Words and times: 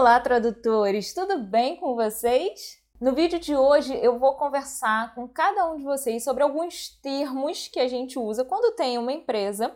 Olá, 0.00 0.18
tradutores! 0.18 1.12
Tudo 1.12 1.40
bem 1.40 1.76
com 1.76 1.94
vocês? 1.94 2.78
No 2.98 3.12
vídeo 3.12 3.38
de 3.38 3.54
hoje 3.54 3.94
eu 4.02 4.18
vou 4.18 4.34
conversar 4.34 5.14
com 5.14 5.28
cada 5.28 5.70
um 5.70 5.76
de 5.76 5.84
vocês 5.84 6.24
sobre 6.24 6.42
alguns 6.42 6.88
termos 7.02 7.68
que 7.68 7.78
a 7.78 7.86
gente 7.86 8.18
usa 8.18 8.42
quando 8.42 8.74
tem 8.74 8.96
uma 8.96 9.12
empresa 9.12 9.70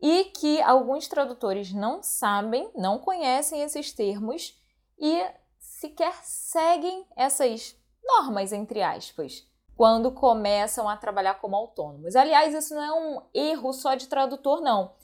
e 0.00 0.24
que 0.24 0.58
alguns 0.62 1.06
tradutores 1.06 1.70
não 1.70 2.02
sabem, 2.02 2.70
não 2.74 2.98
conhecem 2.98 3.60
esses 3.60 3.92
termos 3.92 4.58
e 4.98 5.22
sequer 5.60 6.14
seguem 6.22 7.06
essas 7.14 7.76
normas, 8.02 8.54
entre 8.54 8.80
aspas, 8.80 9.46
quando 9.76 10.10
começam 10.12 10.88
a 10.88 10.96
trabalhar 10.96 11.34
como 11.42 11.54
autônomos. 11.54 12.16
Aliás, 12.16 12.54
isso 12.54 12.74
não 12.74 12.82
é 12.82 12.92
um 12.94 13.22
erro 13.34 13.74
só 13.74 13.94
de 13.94 14.08
tradutor, 14.08 14.62
não. 14.62 14.94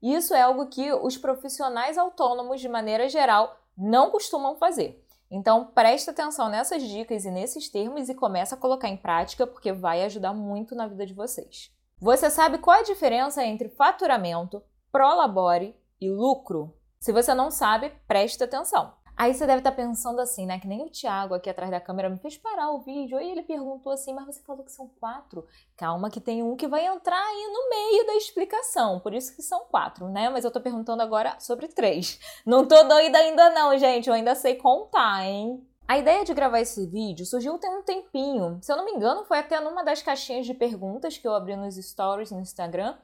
Isso 0.00 0.32
é 0.32 0.42
algo 0.42 0.68
que 0.68 0.92
os 0.92 1.18
profissionais 1.18 1.98
autônomos, 1.98 2.60
de 2.60 2.68
maneira 2.68 3.08
geral, 3.08 3.61
não 3.76 4.10
costumam 4.10 4.56
fazer. 4.56 5.02
Então, 5.30 5.64
preste 5.64 6.10
atenção 6.10 6.50
nessas 6.50 6.82
dicas 6.82 7.24
e 7.24 7.30
nesses 7.30 7.68
termos 7.68 8.08
e 8.08 8.14
começa 8.14 8.54
a 8.54 8.58
colocar 8.58 8.88
em 8.88 8.96
prática, 8.96 9.46
porque 9.46 9.72
vai 9.72 10.04
ajudar 10.04 10.34
muito 10.34 10.74
na 10.74 10.86
vida 10.86 11.06
de 11.06 11.14
vocês. 11.14 11.70
Você 11.98 12.28
sabe 12.28 12.58
qual 12.58 12.76
é 12.76 12.80
a 12.80 12.84
diferença 12.84 13.44
entre 13.44 13.70
faturamento, 13.70 14.62
prolabore 14.90 15.74
e 16.00 16.10
lucro? 16.10 16.76
Se 17.00 17.12
você 17.12 17.32
não 17.32 17.50
sabe, 17.50 17.90
preste 18.06 18.44
atenção. 18.44 18.92
Aí 19.16 19.34
você 19.34 19.46
deve 19.46 19.58
estar 19.58 19.72
pensando 19.72 20.20
assim, 20.20 20.46
né? 20.46 20.58
Que 20.58 20.66
nem 20.66 20.82
o 20.82 20.88
Thiago 20.90 21.34
aqui 21.34 21.48
atrás 21.48 21.70
da 21.70 21.80
câmera 21.80 22.08
me 22.08 22.18
fez 22.18 22.36
parar 22.36 22.70
o 22.70 22.80
vídeo. 22.80 23.18
Aí 23.18 23.30
ele 23.30 23.42
perguntou 23.42 23.92
assim, 23.92 24.12
mas 24.14 24.26
você 24.26 24.42
falou 24.42 24.64
que 24.64 24.72
são 24.72 24.88
quatro. 24.98 25.46
Calma 25.76 26.10
que 26.10 26.20
tem 26.20 26.42
um 26.42 26.56
que 26.56 26.66
vai 26.66 26.86
entrar 26.86 27.22
aí 27.22 27.50
no 27.52 27.68
meio 27.68 28.06
da 28.06 28.14
explicação. 28.16 29.00
Por 29.00 29.12
isso 29.14 29.34
que 29.36 29.42
são 29.42 29.66
quatro, 29.66 30.08
né? 30.08 30.30
Mas 30.30 30.44
eu 30.44 30.50
tô 30.50 30.60
perguntando 30.60 31.02
agora 31.02 31.36
sobre 31.38 31.68
três. 31.68 32.18
Não 32.46 32.66
tô 32.66 32.82
doida 32.84 33.18
ainda 33.18 33.50
não, 33.50 33.76
gente. 33.76 34.08
Eu 34.08 34.14
ainda 34.14 34.34
sei 34.34 34.56
contar, 34.56 35.24
hein? 35.24 35.64
A 35.86 35.98
ideia 35.98 36.24
de 36.24 36.32
gravar 36.32 36.60
esse 36.60 36.86
vídeo 36.86 37.26
surgiu 37.26 37.58
tem 37.58 37.70
um 37.70 37.82
tempinho. 37.82 38.58
Se 38.62 38.72
eu 38.72 38.76
não 38.76 38.84
me 38.84 38.92
engano, 38.92 39.24
foi 39.24 39.38
até 39.38 39.60
numa 39.60 39.82
das 39.82 40.00
caixinhas 40.00 40.46
de 40.46 40.54
perguntas 40.54 41.18
que 41.18 41.26
eu 41.26 41.34
abri 41.34 41.54
nos 41.54 41.76
stories 41.76 42.30
no 42.30 42.40
Instagram. 42.40 42.96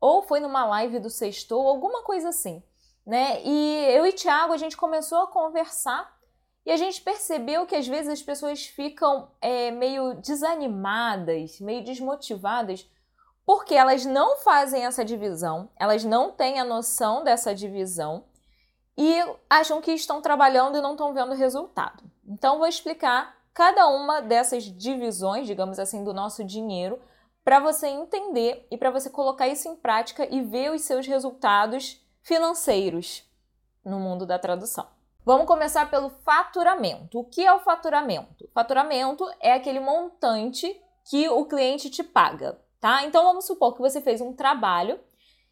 Ou 0.00 0.22
foi 0.22 0.40
numa 0.40 0.64
live 0.66 0.98
do 0.98 1.08
Sextou, 1.08 1.68
alguma 1.68 2.02
coisa 2.02 2.30
assim 2.30 2.62
né? 3.06 3.42
E 3.44 3.86
eu 3.90 4.06
e 4.06 4.12
Tiago, 4.12 4.52
a 4.52 4.56
gente 4.56 4.76
começou 4.76 5.18
a 5.18 5.26
conversar 5.26 6.12
e 6.66 6.72
a 6.72 6.76
gente 6.76 7.02
percebeu 7.02 7.66
que 7.66 7.76
às 7.76 7.86
vezes 7.86 8.10
as 8.10 8.22
pessoas 8.22 8.64
ficam 8.64 9.30
é, 9.40 9.70
meio 9.70 10.14
desanimadas, 10.14 11.60
meio 11.60 11.84
desmotivadas, 11.84 12.88
porque 13.44 13.74
elas 13.74 14.06
não 14.06 14.38
fazem 14.38 14.86
essa 14.86 15.04
divisão, 15.04 15.68
elas 15.76 16.04
não 16.04 16.32
têm 16.32 16.58
a 16.58 16.64
noção 16.64 17.22
dessa 17.22 17.54
divisão 17.54 18.24
e 18.96 19.20
acham 19.50 19.82
que 19.82 19.92
estão 19.92 20.22
trabalhando 20.22 20.78
e 20.78 20.80
não 20.80 20.92
estão 20.92 21.12
vendo 21.12 21.34
resultado. 21.34 22.02
Então, 22.26 22.58
vou 22.58 22.66
explicar 22.66 23.36
cada 23.52 23.86
uma 23.88 24.22
dessas 24.22 24.64
divisões, 24.64 25.46
digamos 25.46 25.78
assim, 25.78 26.02
do 26.02 26.14
nosso 26.14 26.42
dinheiro, 26.42 26.98
para 27.44 27.60
você 27.60 27.88
entender 27.88 28.66
e 28.70 28.78
para 28.78 28.90
você 28.90 29.10
colocar 29.10 29.46
isso 29.46 29.68
em 29.68 29.76
prática 29.76 30.26
e 30.30 30.40
ver 30.40 30.72
os 30.72 30.80
seus 30.82 31.06
resultados 31.06 32.02
financeiros 32.24 33.22
no 33.84 34.00
mundo 34.00 34.26
da 34.26 34.38
tradução. 34.38 34.86
Vamos 35.24 35.46
começar 35.46 35.90
pelo 35.90 36.10
faturamento. 36.24 37.20
O 37.20 37.24
que 37.24 37.46
é 37.46 37.52
o 37.52 37.60
faturamento? 37.60 38.48
Faturamento 38.52 39.24
é 39.40 39.52
aquele 39.52 39.78
montante 39.78 40.74
que 41.08 41.28
o 41.28 41.44
cliente 41.46 41.88
te 41.88 42.02
paga, 42.02 42.58
tá? 42.80 43.04
Então 43.04 43.22
vamos 43.22 43.46
supor 43.46 43.74
que 43.74 43.80
você 43.80 44.00
fez 44.00 44.20
um 44.20 44.32
trabalho 44.32 44.98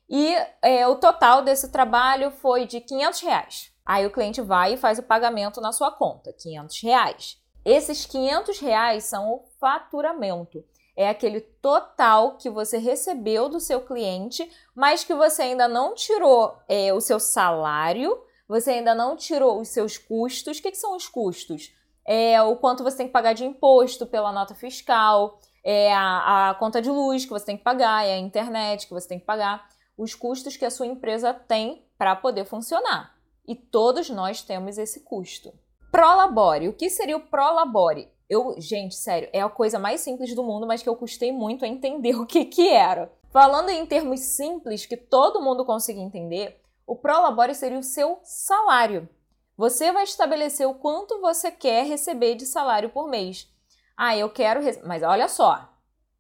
e 0.08 0.34
é, 0.60 0.86
o 0.86 0.96
total 0.96 1.42
desse 1.42 1.70
trabalho 1.70 2.30
foi 2.30 2.66
de 2.66 2.80
500 2.80 3.20
reais. 3.20 3.72
Aí 3.84 4.06
o 4.06 4.10
cliente 4.10 4.40
vai 4.40 4.74
e 4.74 4.78
faz 4.78 4.98
o 4.98 5.02
pagamento 5.02 5.60
na 5.60 5.72
sua 5.72 5.90
conta, 5.90 6.32
500 6.32 6.82
reais. 6.82 7.42
Esses 7.64 8.06
500 8.06 8.58
reais 8.58 9.04
são 9.04 9.30
o 9.30 9.44
faturamento 9.60 10.64
é 10.96 11.08
aquele 11.08 11.40
total 11.40 12.36
que 12.36 12.50
você 12.50 12.78
recebeu 12.78 13.48
do 13.48 13.60
seu 13.60 13.80
cliente, 13.80 14.50
mas 14.74 15.04
que 15.04 15.14
você 15.14 15.42
ainda 15.42 15.66
não 15.66 15.94
tirou 15.94 16.56
é, 16.68 16.92
o 16.92 17.00
seu 17.00 17.18
salário, 17.18 18.20
você 18.46 18.72
ainda 18.72 18.94
não 18.94 19.16
tirou 19.16 19.60
os 19.60 19.68
seus 19.68 19.96
custos. 19.96 20.58
O 20.58 20.62
que, 20.62 20.70
que 20.70 20.76
são 20.76 20.94
os 20.94 21.08
custos? 21.08 21.72
É 22.06 22.42
o 22.42 22.56
quanto 22.56 22.84
você 22.84 22.98
tem 22.98 23.06
que 23.06 23.12
pagar 23.12 23.32
de 23.32 23.44
imposto 23.44 24.06
pela 24.06 24.32
nota 24.32 24.54
fiscal, 24.54 25.38
é 25.64 25.92
a, 25.94 26.50
a 26.50 26.54
conta 26.54 26.82
de 26.82 26.90
luz 26.90 27.24
que 27.24 27.30
você 27.30 27.46
tem 27.46 27.56
que 27.56 27.62
pagar, 27.62 28.04
é 28.04 28.14
a 28.14 28.18
internet 28.18 28.86
que 28.86 28.92
você 28.92 29.08
tem 29.08 29.18
que 29.18 29.24
pagar, 29.24 29.68
os 29.96 30.14
custos 30.14 30.56
que 30.56 30.64
a 30.64 30.70
sua 30.70 30.86
empresa 30.86 31.32
tem 31.32 31.86
para 31.96 32.16
poder 32.16 32.44
funcionar. 32.44 33.14
E 33.46 33.54
todos 33.54 34.10
nós 34.10 34.42
temos 34.42 34.78
esse 34.78 35.00
custo. 35.00 35.52
Prolabore. 35.90 36.68
O 36.68 36.72
que 36.72 36.90
seria 36.90 37.16
o 37.16 37.20
prolabore? 37.20 38.11
Eu, 38.32 38.54
gente, 38.56 38.94
sério, 38.94 39.28
é 39.30 39.42
a 39.42 39.48
coisa 39.50 39.78
mais 39.78 40.00
simples 40.00 40.34
do 40.34 40.42
mundo, 40.42 40.66
mas 40.66 40.82
que 40.82 40.88
eu 40.88 40.96
custei 40.96 41.30
muito 41.30 41.66
a 41.66 41.68
entender 41.68 42.14
o 42.18 42.24
que 42.24 42.46
que 42.46 42.66
era. 42.66 43.12
Falando 43.30 43.68
em 43.68 43.84
termos 43.84 44.20
simples 44.20 44.86
que 44.86 44.96
todo 44.96 45.42
mundo 45.42 45.66
consiga 45.66 46.00
entender, 46.00 46.58
o 46.86 46.96
Prolabore 46.96 47.54
seria 47.54 47.78
o 47.78 47.82
seu 47.82 48.18
salário. 48.22 49.06
Você 49.54 49.92
vai 49.92 50.04
estabelecer 50.04 50.66
o 50.66 50.72
quanto 50.72 51.20
você 51.20 51.50
quer 51.50 51.84
receber 51.84 52.34
de 52.34 52.46
salário 52.46 52.88
por 52.88 53.06
mês. 53.06 53.46
Ah, 53.94 54.16
eu 54.16 54.30
quero. 54.30 54.62
Mas 54.86 55.02
olha 55.02 55.28
só, 55.28 55.68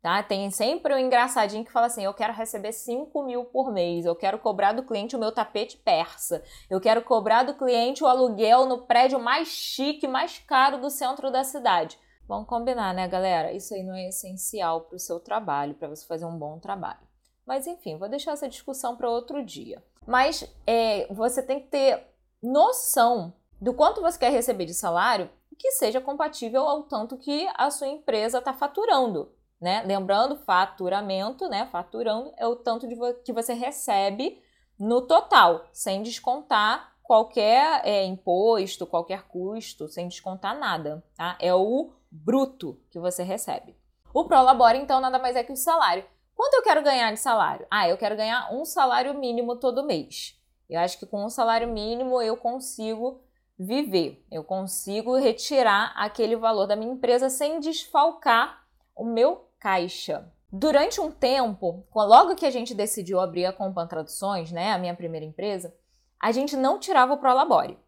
Tá? 0.02 0.20
Tem 0.20 0.50
sempre 0.50 0.92
um 0.92 0.98
engraçadinho 0.98 1.64
que 1.64 1.70
fala 1.70 1.86
assim: 1.86 2.02
eu 2.02 2.12
quero 2.12 2.32
receber 2.32 2.72
5 2.72 3.22
mil 3.22 3.44
por 3.44 3.72
mês, 3.72 4.04
eu 4.04 4.16
quero 4.16 4.36
cobrar 4.36 4.72
do 4.72 4.82
cliente 4.82 5.14
o 5.14 5.18
meu 5.18 5.30
tapete 5.30 5.76
persa, 5.76 6.42
eu 6.68 6.80
quero 6.80 7.02
cobrar 7.02 7.44
do 7.44 7.54
cliente 7.54 8.02
o 8.02 8.08
aluguel 8.08 8.66
no 8.66 8.84
prédio 8.84 9.20
mais 9.20 9.46
chique, 9.46 10.08
mais 10.08 10.40
caro 10.40 10.78
do 10.78 10.90
centro 10.90 11.30
da 11.30 11.44
cidade. 11.44 11.96
Vamos 12.26 12.48
combinar, 12.48 12.92
né, 12.92 13.06
galera? 13.06 13.52
Isso 13.52 13.74
aí 13.74 13.84
não 13.84 13.94
é 13.94 14.08
essencial 14.08 14.80
para 14.80 14.96
o 14.96 14.98
seu 14.98 15.20
trabalho, 15.20 15.74
para 15.74 15.88
você 15.88 16.04
fazer 16.04 16.24
um 16.24 16.36
bom 16.36 16.58
trabalho. 16.58 17.06
Mas 17.46 17.68
enfim, 17.68 17.96
vou 17.96 18.08
deixar 18.08 18.32
essa 18.32 18.48
discussão 18.48 18.96
para 18.96 19.08
outro 19.08 19.44
dia. 19.44 19.84
Mas 20.04 20.44
é, 20.66 21.06
você 21.14 21.40
tem 21.40 21.60
que 21.60 21.68
ter 21.68 22.08
noção 22.42 23.32
do 23.60 23.72
quanto 23.72 24.00
você 24.00 24.18
quer 24.18 24.32
receber 24.32 24.64
de 24.64 24.74
salário 24.74 25.30
que 25.56 25.70
seja 25.72 26.00
compatível 26.00 26.62
ao 26.62 26.82
tanto 26.82 27.16
que 27.16 27.48
a 27.54 27.70
sua 27.70 27.86
empresa 27.86 28.38
está 28.38 28.52
faturando 28.52 29.30
né? 29.62 29.82
Lembrando, 29.86 30.36
faturamento, 30.36 31.48
né? 31.48 31.66
Faturando 31.70 32.34
é 32.36 32.46
o 32.46 32.56
tanto 32.56 32.88
de 32.88 32.96
vo 32.96 33.14
que 33.24 33.32
você 33.32 33.54
recebe 33.54 34.42
no 34.76 35.02
total, 35.02 35.64
sem 35.72 36.02
descontar 36.02 36.92
qualquer 37.02 37.80
é, 37.84 38.04
imposto, 38.04 38.86
qualquer 38.86 39.22
custo, 39.28 39.86
sem 39.86 40.08
descontar 40.08 40.58
nada, 40.58 41.04
tá? 41.16 41.38
É 41.40 41.54
o 41.54 41.92
bruto 42.10 42.80
que 42.90 42.98
você 42.98 43.22
recebe. 43.22 43.76
O 44.12 44.24
Prolabore, 44.24 44.78
então, 44.78 45.00
nada 45.00 45.18
mais 45.18 45.36
é 45.36 45.44
que 45.44 45.52
o 45.52 45.56
salário. 45.56 46.04
Quanto 46.34 46.54
eu 46.54 46.62
quero 46.62 46.82
ganhar 46.82 47.12
de 47.12 47.20
salário? 47.20 47.66
Ah, 47.70 47.88
eu 47.88 47.96
quero 47.96 48.16
ganhar 48.16 48.52
um 48.52 48.64
salário 48.64 49.14
mínimo 49.14 49.56
todo 49.56 49.86
mês. 49.86 50.36
Eu 50.68 50.80
acho 50.80 50.98
que 50.98 51.06
com 51.06 51.24
um 51.24 51.30
salário 51.30 51.68
mínimo 51.68 52.20
eu 52.20 52.36
consigo 52.36 53.22
viver, 53.56 54.24
eu 54.30 54.42
consigo 54.42 55.16
retirar 55.16 55.92
aquele 55.94 56.34
valor 56.34 56.66
da 56.66 56.74
minha 56.74 56.92
empresa 56.92 57.30
sem 57.30 57.60
desfalcar 57.60 58.66
o 58.96 59.04
meu 59.04 59.51
caixa. 59.62 60.28
Durante 60.50 61.00
um 61.00 61.08
tempo, 61.08 61.86
logo 61.94 62.34
que 62.34 62.44
a 62.44 62.50
gente 62.50 62.74
decidiu 62.74 63.20
abrir 63.20 63.46
a 63.46 63.52
Compan 63.52 63.86
Traduções, 63.86 64.50
né, 64.50 64.72
a 64.72 64.78
minha 64.78 64.94
primeira 64.94 65.24
empresa, 65.24 65.72
a 66.20 66.32
gente 66.32 66.56
não 66.56 66.80
tirava 66.80 67.14
o 67.14 67.18
Prolabore. 67.18 67.78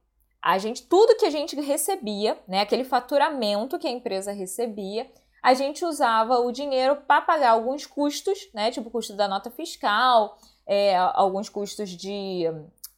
A 0.41 0.57
gente, 0.57 0.85
tudo 0.85 1.17
que 1.17 1.27
a 1.27 1.31
gente 1.31 1.61
recebia, 1.61 2.39
né, 2.47 2.61
aquele 2.61 2.85
faturamento 2.85 3.77
que 3.77 3.89
a 3.89 3.91
empresa 3.91 4.31
recebia, 4.31 5.11
a 5.43 5.53
gente 5.53 5.85
usava 5.85 6.39
o 6.39 6.53
dinheiro 6.53 6.97
para 7.09 7.21
pagar 7.21 7.51
alguns 7.51 7.87
custos, 7.87 8.49
né, 8.55 8.71
tipo 8.71 8.88
o 8.88 8.93
custo 8.93 9.15
da 9.15 9.26
nota 9.26 9.50
fiscal, 9.50 10.38
é, 10.65 10.97
alguns 10.97 11.49
custos 11.49 11.91
de 11.91 12.44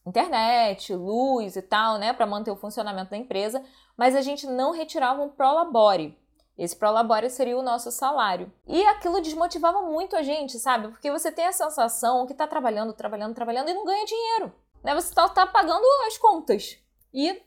internet, 0.07 0.95
luz 0.95 1.57
e 1.57 1.63
tal, 1.63 1.97
né, 1.97 2.13
para 2.13 2.27
manter 2.27 2.51
o 2.51 2.57
funcionamento 2.57 3.11
da 3.11 3.17
empresa, 3.17 3.65
mas 3.97 4.15
a 4.15 4.21
gente 4.21 4.47
não 4.47 4.73
retirava 4.73 5.23
um 5.23 5.31
Prolabore. 5.31 6.17
Esse 6.59 6.75
prolabore 6.75 7.29
seria 7.29 7.59
o 7.59 7.63
nosso 7.63 7.91
salário. 7.91 8.51
E 8.67 8.83
aquilo 8.87 9.21
desmotivava 9.21 9.83
muito 9.83 10.17
a 10.17 10.23
gente, 10.23 10.59
sabe? 10.59 10.89
Porque 10.89 11.11
você 11.11 11.31
tem 11.31 11.47
a 11.47 11.53
sensação 11.53 12.27
que 12.27 12.33
está 12.33 12.47
trabalhando, 12.47 12.93
trabalhando, 12.93 13.35
trabalhando 13.35 13.69
e 13.69 13.75
não 13.75 13.85
ganha 13.85 14.07
dinheiro. 14.07 14.53
Né? 14.83 14.95
Você 14.95 15.09
está 15.09 15.29
tá 15.29 15.47
pagando 15.47 15.85
as 16.07 16.17
contas. 16.17 16.79
E 17.13 17.43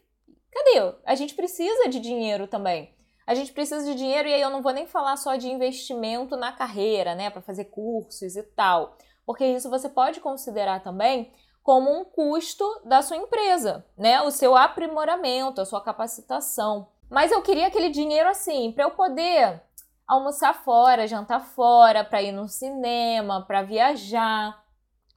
cadê? 0.52 0.96
A 1.06 1.16
gente 1.16 1.34
precisa 1.34 1.90
de 1.90 2.00
dinheiro 2.00 2.48
também. 2.48 2.94
A 3.26 3.36
gente 3.36 3.54
precisa 3.54 3.86
de 3.86 3.96
dinheiro 3.96 4.28
e 4.28 4.34
aí 4.34 4.42
eu 4.42 4.50
não 4.50 4.62
vou 4.62 4.74
nem 4.74 4.88
falar 4.88 5.16
só 5.16 5.36
de 5.36 5.48
investimento 5.48 6.36
na 6.36 6.52
carreira, 6.52 7.14
né, 7.14 7.30
para 7.30 7.44
fazer 7.44 7.66
cursos 7.66 8.36
e 8.36 8.42
tal, 8.42 8.98
porque 9.24 9.46
isso 9.46 9.70
você 9.70 9.88
pode 9.88 10.20
considerar 10.20 10.82
também 10.82 11.32
como 11.62 11.92
um 11.92 12.04
custo 12.04 12.66
da 12.86 13.04
sua 13.04 13.18
empresa, 13.18 13.86
né? 13.96 14.20
O 14.24 14.32
seu 14.32 14.56
aprimoramento, 14.58 15.62
a 15.62 15.66
sua 15.66 15.80
capacitação. 15.80 16.88
Mas 17.10 17.32
eu 17.32 17.42
queria 17.42 17.68
aquele 17.68 17.90
dinheiro 17.90 18.30
assim, 18.30 18.72
para 18.72 18.84
eu 18.84 18.92
poder 18.92 19.62
almoçar 20.08 20.54
fora, 20.54 21.08
jantar 21.08 21.40
fora, 21.40 22.04
para 22.04 22.22
ir 22.22 22.32
no 22.32 22.48
cinema, 22.48 23.46
para 23.46 23.64
viajar, 23.64 24.64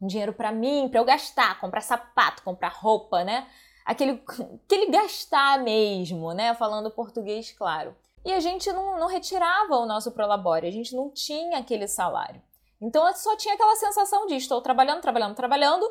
dinheiro 0.01 0.33
para 0.33 0.53
mim, 0.53 0.89
para 0.89 1.01
eu 1.01 1.05
gastar, 1.05 1.61
comprar 1.61 1.81
sapato, 1.81 2.43
comprar 2.43 2.73
roupa, 2.73 3.25
né? 3.25 3.47
aquele, 3.85 4.23
aquele 4.65 4.91
gastar 4.91 5.59
mesmo, 5.59 6.33
né? 6.33 6.55
Falando 6.55 6.91
português 6.91 7.53
claro. 7.53 7.95
E 8.25 8.33
a 8.33 8.41
gente 8.41 8.71
não, 8.73 8.99
não 8.99 9.09
retirava 9.09 9.77
o 9.77 9.87
nosso 9.87 10.13
prolabore, 10.13 10.67
a 10.67 10.71
gente 10.71 10.95
não 10.95 11.11
tinha 11.11 11.59
aquele 11.59 11.89
salário. 11.89 12.41
Então 12.81 13.07
eu 13.07 13.15
só 13.15 13.37
tinha 13.37 13.55
aquela 13.55 13.77
sensação 13.77 14.27
de 14.27 14.37
estou 14.37 14.61
trabalhando, 14.61 15.01
trabalhando, 15.01 15.35
trabalhando 15.35 15.89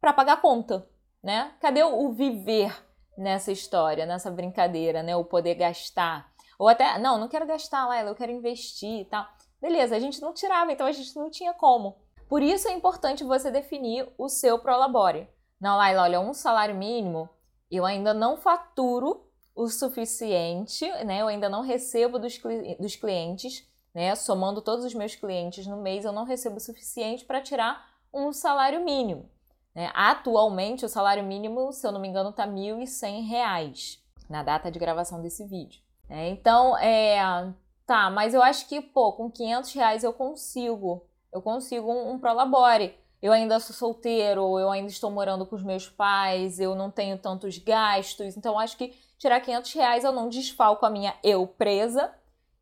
para 0.00 0.12
pagar 0.12 0.34
a 0.34 0.40
conta, 0.40 0.86
né? 1.22 1.52
Cadê 1.60 1.82
o 1.82 2.12
viver 2.12 2.74
nessa 3.20 3.52
história, 3.52 4.06
nessa 4.06 4.30
brincadeira, 4.30 5.02
né? 5.02 5.14
O 5.14 5.24
poder 5.24 5.54
gastar. 5.54 6.32
Ou 6.58 6.68
até, 6.68 6.98
não, 6.98 7.18
não 7.18 7.28
quero 7.28 7.46
gastar, 7.46 7.86
Laila, 7.86 8.10
eu 8.10 8.14
quero 8.14 8.32
investir 8.32 9.02
e 9.02 9.04
tal. 9.04 9.26
Beleza, 9.60 9.94
a 9.94 10.00
gente 10.00 10.22
não 10.22 10.32
tirava, 10.32 10.72
então 10.72 10.86
a 10.86 10.92
gente 10.92 11.14
não 11.14 11.30
tinha 11.30 11.52
como. 11.52 11.98
Por 12.28 12.42
isso 12.42 12.66
é 12.66 12.72
importante 12.72 13.22
você 13.22 13.50
definir 13.50 14.08
o 14.16 14.28
seu 14.28 14.58
prolabore. 14.58 15.28
Não, 15.60 15.76
Laila, 15.76 16.02
olha, 16.02 16.20
um 16.20 16.32
salário 16.32 16.74
mínimo, 16.74 17.28
eu 17.70 17.84
ainda 17.84 18.14
não 18.14 18.38
faturo 18.38 19.26
o 19.54 19.68
suficiente, 19.68 20.88
né? 21.04 21.20
Eu 21.20 21.28
ainda 21.28 21.48
não 21.48 21.60
recebo 21.60 22.18
dos, 22.18 22.40
dos 22.78 22.96
clientes, 22.96 23.68
né? 23.94 24.14
Somando 24.14 24.62
todos 24.62 24.84
os 24.84 24.94
meus 24.94 25.14
clientes 25.14 25.66
no 25.66 25.76
mês, 25.82 26.06
eu 26.06 26.12
não 26.12 26.24
recebo 26.24 26.56
o 26.56 26.60
suficiente 26.60 27.26
para 27.26 27.42
tirar 27.42 27.86
um 28.14 28.32
salário 28.32 28.82
mínimo. 28.82 29.28
Né? 29.74 29.90
Atualmente, 29.94 30.84
o 30.84 30.88
salário 30.88 31.24
mínimo, 31.24 31.72
se 31.72 31.86
eu 31.86 31.92
não 31.92 32.00
me 32.00 32.08
engano, 32.08 32.30
está 32.30 32.44
R$ 32.44 32.50
1.100 32.50 33.98
na 34.28 34.42
data 34.42 34.70
de 34.70 34.78
gravação 34.78 35.20
desse 35.20 35.44
vídeo. 35.44 35.80
Né? 36.08 36.30
Então, 36.30 36.76
é, 36.78 37.52
tá, 37.86 38.10
mas 38.10 38.34
eu 38.34 38.42
acho 38.42 38.68
que, 38.68 38.80
pô, 38.80 39.12
com 39.12 39.30
500 39.30 39.72
reais 39.72 40.04
eu 40.04 40.12
consigo, 40.12 41.04
eu 41.32 41.40
consigo 41.40 41.90
um, 41.90 42.12
um 42.12 42.18
prolabore 42.18 42.98
eu 43.22 43.32
ainda 43.32 43.60
sou 43.60 43.74
solteiro, 43.74 44.58
eu 44.58 44.70
ainda 44.70 44.88
estou 44.88 45.10
morando 45.10 45.44
com 45.44 45.54
os 45.54 45.62
meus 45.62 45.88
pais, 45.88 46.58
eu 46.58 46.74
não 46.74 46.90
tenho 46.90 47.18
tantos 47.18 47.58
gastos, 47.58 48.36
então 48.36 48.58
acho 48.58 48.76
que 48.76 48.94
tirar 49.18 49.40
500 49.40 49.72
reais 49.74 50.04
eu 50.04 50.12
não 50.12 50.28
desfalco 50.28 50.86
a 50.86 50.90
minha 50.90 51.14
eu 51.22 51.46
presa 51.46 52.10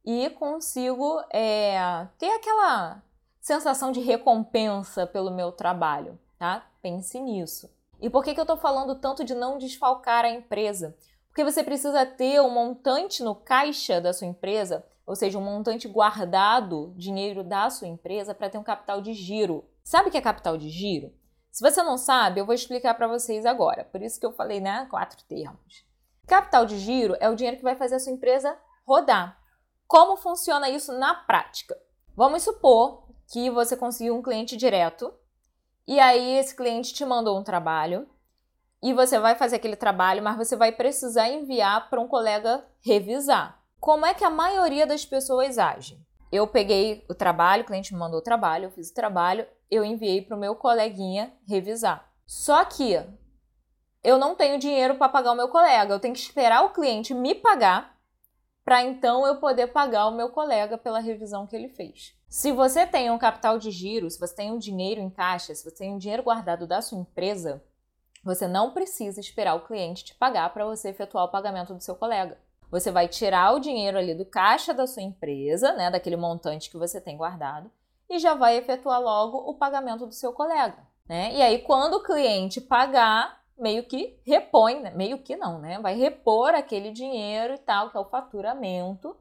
e 0.05 0.29
consigo 0.31 1.23
é, 1.31 2.09
ter 2.19 2.31
aquela 2.31 3.01
sensação 3.41 3.93
de 3.93 4.01
recompensa 4.01 5.07
pelo 5.07 5.31
meu 5.31 5.53
trabalho, 5.53 6.19
tá? 6.39 6.67
Pense 6.89 7.21
nisso. 7.21 7.71
E 8.01 8.09
por 8.09 8.25
que, 8.25 8.33
que 8.33 8.41
eu 8.41 8.45
estou 8.45 8.57
falando 8.57 8.95
tanto 8.95 9.23
de 9.23 9.35
não 9.35 9.59
desfalcar 9.59 10.25
a 10.25 10.31
empresa? 10.31 10.97
Porque 11.29 11.45
você 11.45 11.63
precisa 11.63 12.07
ter 12.07 12.41
um 12.41 12.49
montante 12.49 13.23
no 13.23 13.35
caixa 13.35 14.01
da 14.01 14.15
sua 14.15 14.27
empresa, 14.27 14.83
ou 15.07 15.15
seja, 15.15 15.39
um 15.39 15.43
montante 15.43 15.87
guardado, 15.87 16.95
dinheiro 16.97 17.45
da 17.45 17.69
sua 17.69 17.87
empresa, 17.87 18.35
para 18.35 18.49
ter 18.49 18.57
um 18.57 18.63
capital 18.63 19.03
de 19.03 19.13
giro. 19.13 19.69
Sabe 19.85 20.09
o 20.09 20.11
que 20.11 20.17
é 20.17 20.23
capital 20.23 20.57
de 20.57 20.71
giro? 20.71 21.13
Se 21.51 21.63
você 21.63 21.83
não 21.83 21.99
sabe, 21.99 22.41
eu 22.41 22.47
vou 22.47 22.55
explicar 22.55 22.95
para 22.95 23.07
vocês 23.07 23.45
agora. 23.45 23.85
Por 23.85 24.01
isso 24.01 24.19
que 24.19 24.25
eu 24.25 24.33
falei, 24.33 24.61
né, 24.61 24.87
quatro 24.91 25.23
termos. 25.25 25.85
Capital 26.27 26.65
de 26.65 26.79
giro 26.79 27.19
é 27.21 27.29
o 27.29 27.35
dinheiro 27.35 27.59
que 27.59 27.65
vai 27.65 27.77
fazer 27.77 27.97
a 27.97 28.01
sua 28.01 28.13
empresa 28.13 28.59
rodar. 28.87 29.39
Como 29.87 30.17
funciona 30.17 30.71
isso 30.71 30.93
na 30.99 31.15
prática? 31.15 31.77
Vamos 32.17 32.45
supor 32.45 33.07
que 33.31 33.51
você 33.51 33.77
conseguiu 33.77 34.17
um 34.17 34.23
cliente 34.23 34.57
direto 34.57 35.13
e 35.89 35.99
aí 35.99 36.37
esse 36.37 36.55
cliente 36.55 36.93
te 36.93 37.03
mandou 37.03 37.39
um 37.39 37.43
trabalho 37.43 38.07
e 38.83 38.93
você 38.93 39.19
vai 39.19 39.35
fazer 39.35 39.57
aquele 39.57 39.75
trabalho, 39.75 40.23
mas 40.23 40.37
você 40.37 40.55
vai 40.55 40.71
precisar 40.71 41.31
enviar 41.31 41.89
para 41.89 41.99
um 41.99 42.07
colega 42.07 42.63
revisar. 42.83 43.61
Como 43.81 44.05
é 44.05 44.13
que 44.13 44.23
a 44.23 44.29
maioria 44.29 44.87
das 44.87 45.07
pessoas 45.07 45.59
age? 45.59 45.99
Eu 46.31 46.47
peguei 46.47 47.07
o 47.09 47.15
trabalho, 47.15 47.63
o 47.63 47.67
cliente 47.67 47.95
me 47.95 47.99
mandou 47.99 48.19
o 48.19 48.23
trabalho, 48.23 48.67
eu 48.67 48.71
fiz 48.71 48.91
o 48.91 48.95
trabalho, 48.95 49.47
eu 49.71 49.83
enviei 49.83 50.21
para 50.21 50.37
o 50.37 50.39
meu 50.39 50.55
coleguinha 50.55 51.33
revisar. 51.49 52.13
Só 52.27 52.63
que 52.67 53.03
eu 54.05 54.19
não 54.19 54.35
tenho 54.35 54.59
dinheiro 54.59 54.97
para 54.97 55.09
pagar 55.09 55.33
o 55.33 55.37
meu 55.37 55.49
colega, 55.49 55.95
eu 55.95 56.01
tenho 56.01 56.13
que 56.13 56.21
esperar 56.21 56.67
o 56.67 56.71
cliente 56.71 57.15
me 57.15 57.35
pagar 57.35 57.98
para 58.69 58.83
então 58.83 59.27
eu 59.27 59.37
poder 59.37 59.69
pagar 59.69 60.09
o 60.09 60.15
meu 60.15 60.29
colega 60.29 60.77
pela 60.77 60.99
revisão 60.99 61.47
que 61.47 61.57
ele 61.57 61.71
fez. 61.71 62.15
Se 62.29 62.53
você 62.53 62.87
tem 62.87 63.11
um 63.11 63.17
capital 63.17 63.59
de 63.59 63.71
giro, 63.71 64.11
se 64.11 64.21
você 64.21 64.35
tem 64.35 64.53
um 64.53 64.59
dinheiro 64.59 65.01
em 65.01 65.09
caixa, 65.09 65.55
se 65.55 65.65
você 65.65 65.75
tem 65.75 65.95
um 65.95 65.97
dinheiro 65.97 66.23
guardado 66.23 66.67
da 66.67 66.83
sua 66.83 66.99
empresa, 66.99 67.65
você 68.23 68.47
não 68.47 68.75
precisa 68.75 69.21
esperar 69.21 69.55
o 69.55 69.65
cliente 69.65 70.05
te 70.05 70.15
pagar 70.15 70.53
para 70.53 70.67
você 70.67 70.91
efetuar 70.91 71.25
o 71.25 71.31
pagamento 71.31 71.73
do 71.73 71.83
seu 71.83 71.95
colega. 71.97 72.37
Você 72.71 72.91
vai 72.91 73.09
tirar 73.09 73.55
o 73.55 73.59
dinheiro 73.59 73.97
ali 73.97 74.15
do 74.15 74.27
caixa 74.27 74.75
da 74.75 74.87
sua 74.87 75.03
empresa, 75.03 75.73
né, 75.73 75.91
daquele 75.91 76.19
montante 76.19 76.69
que 76.69 76.77
você 76.77 77.01
tem 77.01 77.17
guardado, 77.17 77.71
e 78.07 78.19
já 78.19 78.35
vai 78.35 78.59
efetuar 78.59 79.01
logo 79.01 79.39
o 79.51 79.55
pagamento 79.55 80.05
do 80.05 80.13
seu 80.13 80.35
colega. 80.35 80.87
Né? 81.09 81.33
E 81.33 81.41
aí, 81.41 81.61
quando 81.61 81.95
o 81.95 82.03
cliente 82.03 82.61
pagar, 82.61 83.38
meio 83.59 83.85
que 83.85 84.19
repõe, 84.25 84.81
né? 84.81 84.91
meio 84.91 85.19
que 85.19 85.37
não, 85.37 85.59
né? 85.59 85.79
Vai 85.81 85.97
repor 85.97 86.55
aquele 86.55 86.91
dinheiro 86.91 87.55
e 87.55 87.59
tal, 87.59 87.91
que 87.91 87.97
é 87.97 88.01
o 88.01 88.09
faturamento, 88.09 89.17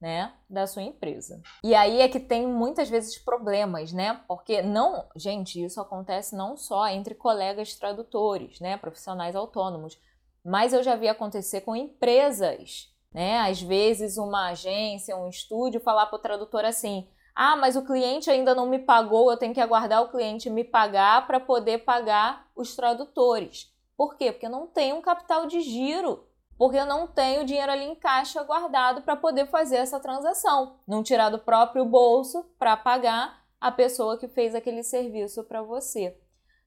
né, 0.00 0.32
da 0.48 0.66
sua 0.66 0.82
empresa. 0.82 1.42
E 1.62 1.74
aí 1.74 2.00
é 2.00 2.08
que 2.08 2.20
tem 2.20 2.46
muitas 2.46 2.88
vezes 2.88 3.18
problemas, 3.18 3.92
né? 3.92 4.20
Porque 4.28 4.62
não, 4.62 5.08
gente, 5.16 5.62
isso 5.62 5.80
acontece 5.80 6.36
não 6.36 6.56
só 6.56 6.86
entre 6.88 7.14
colegas 7.14 7.74
tradutores, 7.74 8.60
né, 8.60 8.76
profissionais 8.76 9.34
autônomos, 9.34 9.98
mas 10.44 10.72
eu 10.72 10.82
já 10.82 10.94
vi 10.94 11.08
acontecer 11.08 11.62
com 11.62 11.74
empresas, 11.74 12.94
né? 13.12 13.38
Às 13.40 13.60
vezes 13.60 14.16
uma 14.18 14.50
agência, 14.50 15.16
um 15.16 15.28
estúdio 15.28 15.80
falar 15.80 16.06
para 16.06 16.16
o 16.16 16.22
tradutor 16.22 16.64
assim: 16.64 17.08
ah, 17.34 17.56
mas 17.56 17.76
o 17.76 17.84
cliente 17.84 18.30
ainda 18.30 18.54
não 18.54 18.66
me 18.66 18.78
pagou, 18.78 19.30
eu 19.30 19.36
tenho 19.36 19.54
que 19.54 19.60
aguardar 19.60 20.02
o 20.02 20.10
cliente 20.10 20.48
me 20.48 20.64
pagar 20.64 21.26
para 21.26 21.40
poder 21.40 21.78
pagar 21.78 22.46
os 22.54 22.76
tradutores. 22.76 23.72
Por 23.98 24.16
quê? 24.16 24.30
Porque 24.30 24.46
eu 24.46 24.50
não 24.50 24.68
tenho 24.68 24.94
um 24.94 25.02
capital 25.02 25.46
de 25.46 25.60
giro, 25.60 26.24
porque 26.56 26.78
eu 26.78 26.86
não 26.86 27.08
tenho 27.08 27.44
dinheiro 27.44 27.72
ali 27.72 27.84
em 27.84 27.96
caixa 27.96 28.44
guardado 28.44 29.02
para 29.02 29.16
poder 29.16 29.46
fazer 29.48 29.78
essa 29.78 29.98
transação, 29.98 30.76
não 30.86 31.02
tirar 31.02 31.30
do 31.30 31.38
próprio 31.40 31.84
bolso 31.84 32.44
para 32.60 32.76
pagar 32.76 33.44
a 33.60 33.72
pessoa 33.72 34.16
que 34.16 34.28
fez 34.28 34.54
aquele 34.54 34.84
serviço 34.84 35.42
para 35.42 35.62
você. 35.62 36.16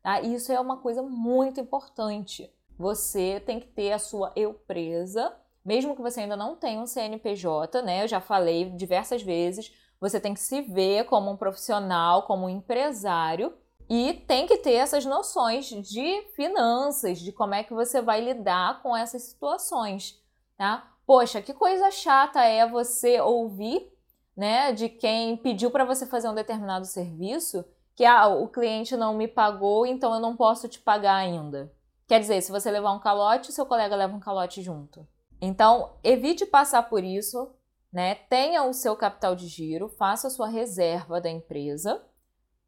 Tá? 0.04 0.20
Isso 0.20 0.52
é 0.52 0.60
uma 0.60 0.82
coisa 0.82 1.02
muito 1.02 1.62
importante. 1.62 2.54
Você 2.78 3.42
tem 3.46 3.62
que 3.62 3.68
ter 3.68 3.94
a 3.94 4.00
sua 4.00 4.34
eu 4.36 4.54
presa, 4.54 5.34
mesmo 5.64 5.96
que 5.96 6.02
você 6.02 6.20
ainda 6.22 6.36
não 6.36 6.58
tenha 6.58 6.82
um 6.82 6.86
CNPJ, 6.86 7.82
né? 7.82 8.04
Eu 8.04 8.10
já 8.10 8.20
falei 8.20 8.72
diversas 8.72 9.22
vezes 9.22 9.72
você 10.02 10.20
tem 10.20 10.34
que 10.34 10.40
se 10.40 10.62
ver 10.64 11.06
como 11.06 11.30
um 11.30 11.38
profissional, 11.38 12.24
como 12.24 12.48
um 12.48 12.50
empresário 12.50 13.54
e 13.94 14.14
tem 14.14 14.48
que 14.48 14.56
ter 14.56 14.76
essas 14.76 15.04
noções 15.04 15.66
de 15.66 16.22
finanças, 16.34 17.20
de 17.20 17.34
como 17.34 17.54
é 17.54 17.62
que 17.62 17.74
você 17.74 18.02
vai 18.02 18.22
lidar 18.22 18.82
com 18.82 18.96
essas 18.96 19.24
situações, 19.24 20.18
tá? 20.58 20.90
Poxa, 21.06 21.42
que 21.42 21.54
coisa 21.54 21.92
chata 21.92 22.42
é 22.42 22.66
você 22.66 23.20
ouvir, 23.20 23.92
né, 24.34 24.72
de 24.72 24.88
quem 24.88 25.36
pediu 25.36 25.70
para 25.70 25.84
você 25.84 26.06
fazer 26.06 26.30
um 26.30 26.34
determinado 26.34 26.86
serviço, 26.86 27.66
que 27.94 28.06
ah, 28.06 28.30
o 28.30 28.48
cliente 28.48 28.96
não 28.96 29.14
me 29.14 29.28
pagou, 29.28 29.86
então 29.86 30.14
eu 30.14 30.22
não 30.22 30.38
posso 30.38 30.70
te 30.70 30.80
pagar 30.80 31.16
ainda. 31.16 31.70
Quer 32.08 32.22
dizer, 32.22 32.42
se 32.42 32.50
você 32.50 32.72
levar 32.72 32.94
um 32.94 33.00
calote, 33.00 33.52
seu 33.52 33.66
colega 33.66 33.94
leva 33.94 34.16
um 34.16 34.22
calote 34.22 34.62
junto. 34.62 35.06
Então, 35.42 35.98
evite 36.02 36.46
passar 36.46 36.84
por 36.84 37.04
isso, 37.04 37.54
né? 37.92 38.16
Tenha 38.16 38.64
o 38.64 38.72
seu 38.72 38.96
capital 38.96 39.36
de 39.36 39.48
giro, 39.48 39.90
faça 39.90 40.28
a 40.28 40.32
sua 40.32 40.48
reserva 40.48 41.20
da 41.20 41.30
empresa 41.30 42.02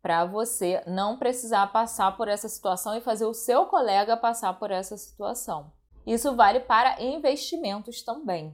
para 0.04 0.26
você 0.26 0.84
não 0.86 1.18
precisar 1.18 1.66
passar 1.72 2.18
por 2.18 2.28
essa 2.28 2.50
situação 2.50 2.94
e 2.94 3.00
fazer 3.02 3.26
o 3.26 3.34
seu 3.34 3.66
colega 3.68 4.18
passar 4.18 4.60
por 4.60 4.70
essa 4.70 4.98
situação. 4.98 5.72
Isso 6.06 6.36
vale 6.36 6.60
para 6.60 7.02
investimentos 7.02 8.04
também. 8.04 8.54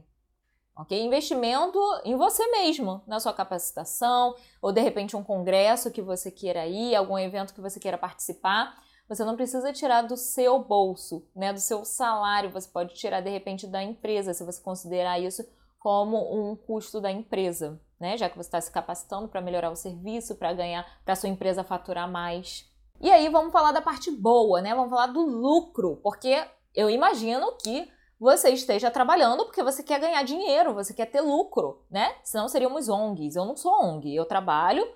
Ok? 0.76 0.96
Investimento 0.98 1.76
em 2.04 2.14
você 2.14 2.46
mesmo, 2.52 3.02
na 3.04 3.18
sua 3.18 3.32
capacitação, 3.32 4.36
ou 4.62 4.70
de 4.70 4.80
repente 4.80 5.16
um 5.16 5.24
congresso 5.24 5.90
que 5.90 6.00
você 6.00 6.30
queira 6.30 6.68
ir, 6.68 6.94
algum 6.94 7.18
evento 7.18 7.52
que 7.52 7.60
você 7.60 7.80
queira 7.80 7.98
participar. 7.98 8.80
Você 9.08 9.24
não 9.24 9.34
precisa 9.34 9.72
tirar 9.72 10.02
do 10.02 10.16
seu 10.16 10.60
bolso, 10.60 11.28
né, 11.34 11.52
do 11.52 11.58
seu 11.58 11.84
salário, 11.84 12.52
você 12.52 12.68
pode 12.68 12.94
tirar 12.94 13.20
de 13.20 13.28
repente 13.28 13.66
da 13.66 13.82
empresa, 13.82 14.32
se 14.32 14.44
você 14.44 14.62
considerar 14.62 15.18
isso 15.18 15.44
como 15.80 16.32
um 16.32 16.54
custo 16.54 17.00
da 17.00 17.10
empresa, 17.10 17.80
né? 18.00 18.16
Já 18.16 18.28
que 18.28 18.36
você 18.36 18.48
está 18.48 18.60
se 18.60 18.72
capacitando 18.72 19.28
para 19.28 19.42
melhorar 19.42 19.70
o 19.70 19.76
serviço, 19.76 20.34
para 20.36 20.52
ganhar, 20.52 20.86
para 21.04 21.14
sua 21.14 21.28
empresa 21.28 21.62
faturar 21.62 22.10
mais. 22.10 22.68
E 23.00 23.10
aí 23.10 23.28
vamos 23.28 23.52
falar 23.52 23.72
da 23.72 23.82
parte 23.82 24.10
boa, 24.10 24.60
né? 24.60 24.74
Vamos 24.74 24.90
falar 24.90 25.08
do 25.08 25.20
lucro, 25.20 26.00
porque 26.02 26.42
eu 26.74 26.88
imagino 26.88 27.52
que 27.62 27.90
você 28.18 28.50
esteja 28.50 28.90
trabalhando 28.90 29.44
porque 29.46 29.62
você 29.62 29.82
quer 29.82 29.98
ganhar 29.98 30.22
dinheiro, 30.22 30.74
você 30.74 30.92
quer 30.92 31.06
ter 31.06 31.20
lucro, 31.20 31.82
né? 31.90 32.14
Senão 32.22 32.48
seríamos 32.48 32.88
ONGs. 32.88 33.36
Eu 33.36 33.46
não 33.46 33.56
sou 33.56 33.72
ONG, 33.72 34.14
eu 34.14 34.26
trabalho 34.26 34.86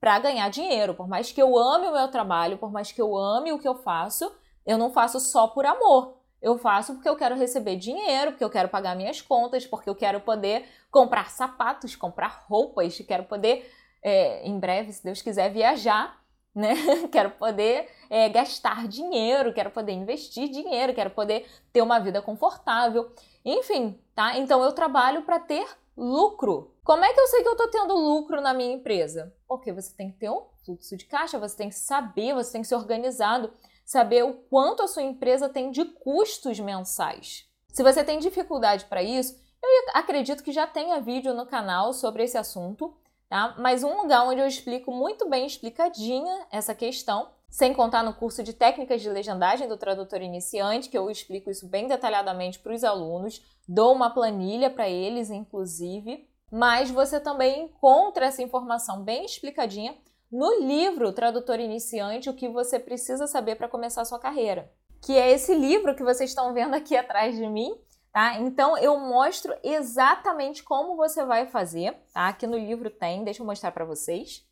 para 0.00 0.18
ganhar 0.18 0.48
dinheiro. 0.48 0.94
Por 0.94 1.06
mais 1.06 1.30
que 1.30 1.40
eu 1.40 1.56
ame 1.56 1.86
o 1.86 1.92
meu 1.92 2.08
trabalho, 2.08 2.58
por 2.58 2.72
mais 2.72 2.90
que 2.90 3.00
eu 3.00 3.16
ame 3.16 3.52
o 3.52 3.58
que 3.58 3.68
eu 3.68 3.76
faço, 3.76 4.32
eu 4.66 4.76
não 4.76 4.92
faço 4.92 5.20
só 5.20 5.46
por 5.46 5.64
amor. 5.64 6.21
Eu 6.42 6.58
faço 6.58 6.94
porque 6.94 7.08
eu 7.08 7.16
quero 7.16 7.36
receber 7.36 7.76
dinheiro, 7.76 8.32
porque 8.32 8.44
eu 8.44 8.50
quero 8.50 8.68
pagar 8.68 8.96
minhas 8.96 9.22
contas, 9.22 9.64
porque 9.64 9.88
eu 9.88 9.94
quero 9.94 10.20
poder 10.20 10.68
comprar 10.90 11.30
sapatos, 11.30 11.94
comprar 11.94 12.44
roupas, 12.48 12.98
quero 13.06 13.24
poder, 13.24 13.70
é, 14.02 14.46
em 14.46 14.58
breve, 14.58 14.92
se 14.92 15.04
Deus 15.04 15.22
quiser, 15.22 15.52
viajar 15.52 16.20
né? 16.54 16.74
quero 17.10 17.30
poder 17.32 17.88
é, 18.10 18.28
gastar 18.28 18.86
dinheiro, 18.86 19.52
quero 19.52 19.70
poder 19.70 19.92
investir 19.92 20.48
dinheiro, 20.48 20.94
quero 20.94 21.10
poder 21.10 21.46
ter 21.72 21.82
uma 21.82 21.98
vida 21.98 22.20
confortável. 22.20 23.10
Enfim, 23.44 23.98
tá? 24.14 24.36
Então 24.38 24.62
eu 24.62 24.72
trabalho 24.72 25.22
para 25.22 25.38
ter 25.38 25.66
lucro. 25.96 26.74
Como 26.84 27.04
é 27.04 27.12
que 27.12 27.20
eu 27.20 27.26
sei 27.28 27.42
que 27.42 27.48
eu 27.48 27.52
estou 27.52 27.70
tendo 27.70 27.94
lucro 27.94 28.40
na 28.40 28.52
minha 28.52 28.74
empresa? 28.74 29.34
Porque 29.46 29.72
você 29.72 29.94
tem 29.94 30.10
que 30.10 30.18
ter 30.18 30.30
um 30.30 30.46
fluxo 30.64 30.96
de 30.96 31.04
caixa, 31.06 31.38
você 31.38 31.56
tem 31.56 31.68
que 31.68 31.74
saber, 31.74 32.34
você 32.34 32.52
tem 32.52 32.62
que 32.62 32.68
ser 32.68 32.74
organizado, 32.74 33.52
saber 33.92 34.24
o 34.24 34.32
quanto 34.32 34.82
a 34.82 34.88
sua 34.88 35.02
empresa 35.02 35.50
tem 35.50 35.70
de 35.70 35.84
custos 35.84 36.58
mensais. 36.58 37.46
Se 37.68 37.82
você 37.82 38.02
tem 38.02 38.18
dificuldade 38.18 38.86
para 38.86 39.02
isso, 39.02 39.38
eu 39.62 39.68
acredito 39.92 40.42
que 40.42 40.50
já 40.50 40.66
tenha 40.66 40.98
vídeo 40.98 41.34
no 41.34 41.44
canal 41.44 41.92
sobre 41.92 42.22
esse 42.24 42.38
assunto, 42.38 42.96
tá? 43.28 43.54
Mas 43.58 43.84
um 43.84 44.00
lugar 44.00 44.26
onde 44.26 44.40
eu 44.40 44.46
explico 44.46 44.90
muito 44.90 45.28
bem 45.28 45.44
explicadinha 45.44 46.46
essa 46.50 46.74
questão, 46.74 47.28
sem 47.50 47.74
contar 47.74 48.02
no 48.02 48.14
curso 48.14 48.42
de 48.42 48.54
técnicas 48.54 49.02
de 49.02 49.10
legendagem 49.10 49.68
do 49.68 49.76
tradutor 49.76 50.22
iniciante, 50.22 50.88
que 50.88 50.96
eu 50.96 51.10
explico 51.10 51.50
isso 51.50 51.68
bem 51.68 51.86
detalhadamente 51.86 52.60
para 52.60 52.72
os 52.72 52.84
alunos, 52.84 53.42
dou 53.68 53.92
uma 53.92 54.08
planilha 54.08 54.70
para 54.70 54.88
eles, 54.88 55.28
inclusive. 55.28 56.26
Mas 56.50 56.90
você 56.90 57.20
também 57.20 57.64
encontra 57.64 58.24
essa 58.24 58.42
informação 58.42 59.02
bem 59.02 59.26
explicadinha 59.26 59.94
no 60.32 60.60
livro 60.60 61.12
Tradutor 61.12 61.60
Iniciante, 61.60 62.30
o 62.30 62.34
que 62.34 62.48
você 62.48 62.78
precisa 62.78 63.26
saber 63.26 63.56
para 63.56 63.68
começar 63.68 64.00
a 64.00 64.06
sua 64.06 64.18
carreira, 64.18 64.72
que 65.02 65.12
é 65.12 65.30
esse 65.30 65.54
livro 65.54 65.94
que 65.94 66.02
vocês 66.02 66.30
estão 66.30 66.54
vendo 66.54 66.74
aqui 66.74 66.96
atrás 66.96 67.36
de 67.36 67.46
mim, 67.46 67.78
tá? 68.10 68.36
Então 68.40 68.78
eu 68.78 68.98
mostro 68.98 69.54
exatamente 69.62 70.62
como 70.62 70.96
você 70.96 71.22
vai 71.22 71.46
fazer, 71.46 71.94
tá? 72.14 72.28
Aqui 72.28 72.46
no 72.46 72.56
livro 72.56 72.88
tem, 72.88 73.22
deixa 73.22 73.42
eu 73.42 73.46
mostrar 73.46 73.72
para 73.72 73.84
vocês. 73.84 74.42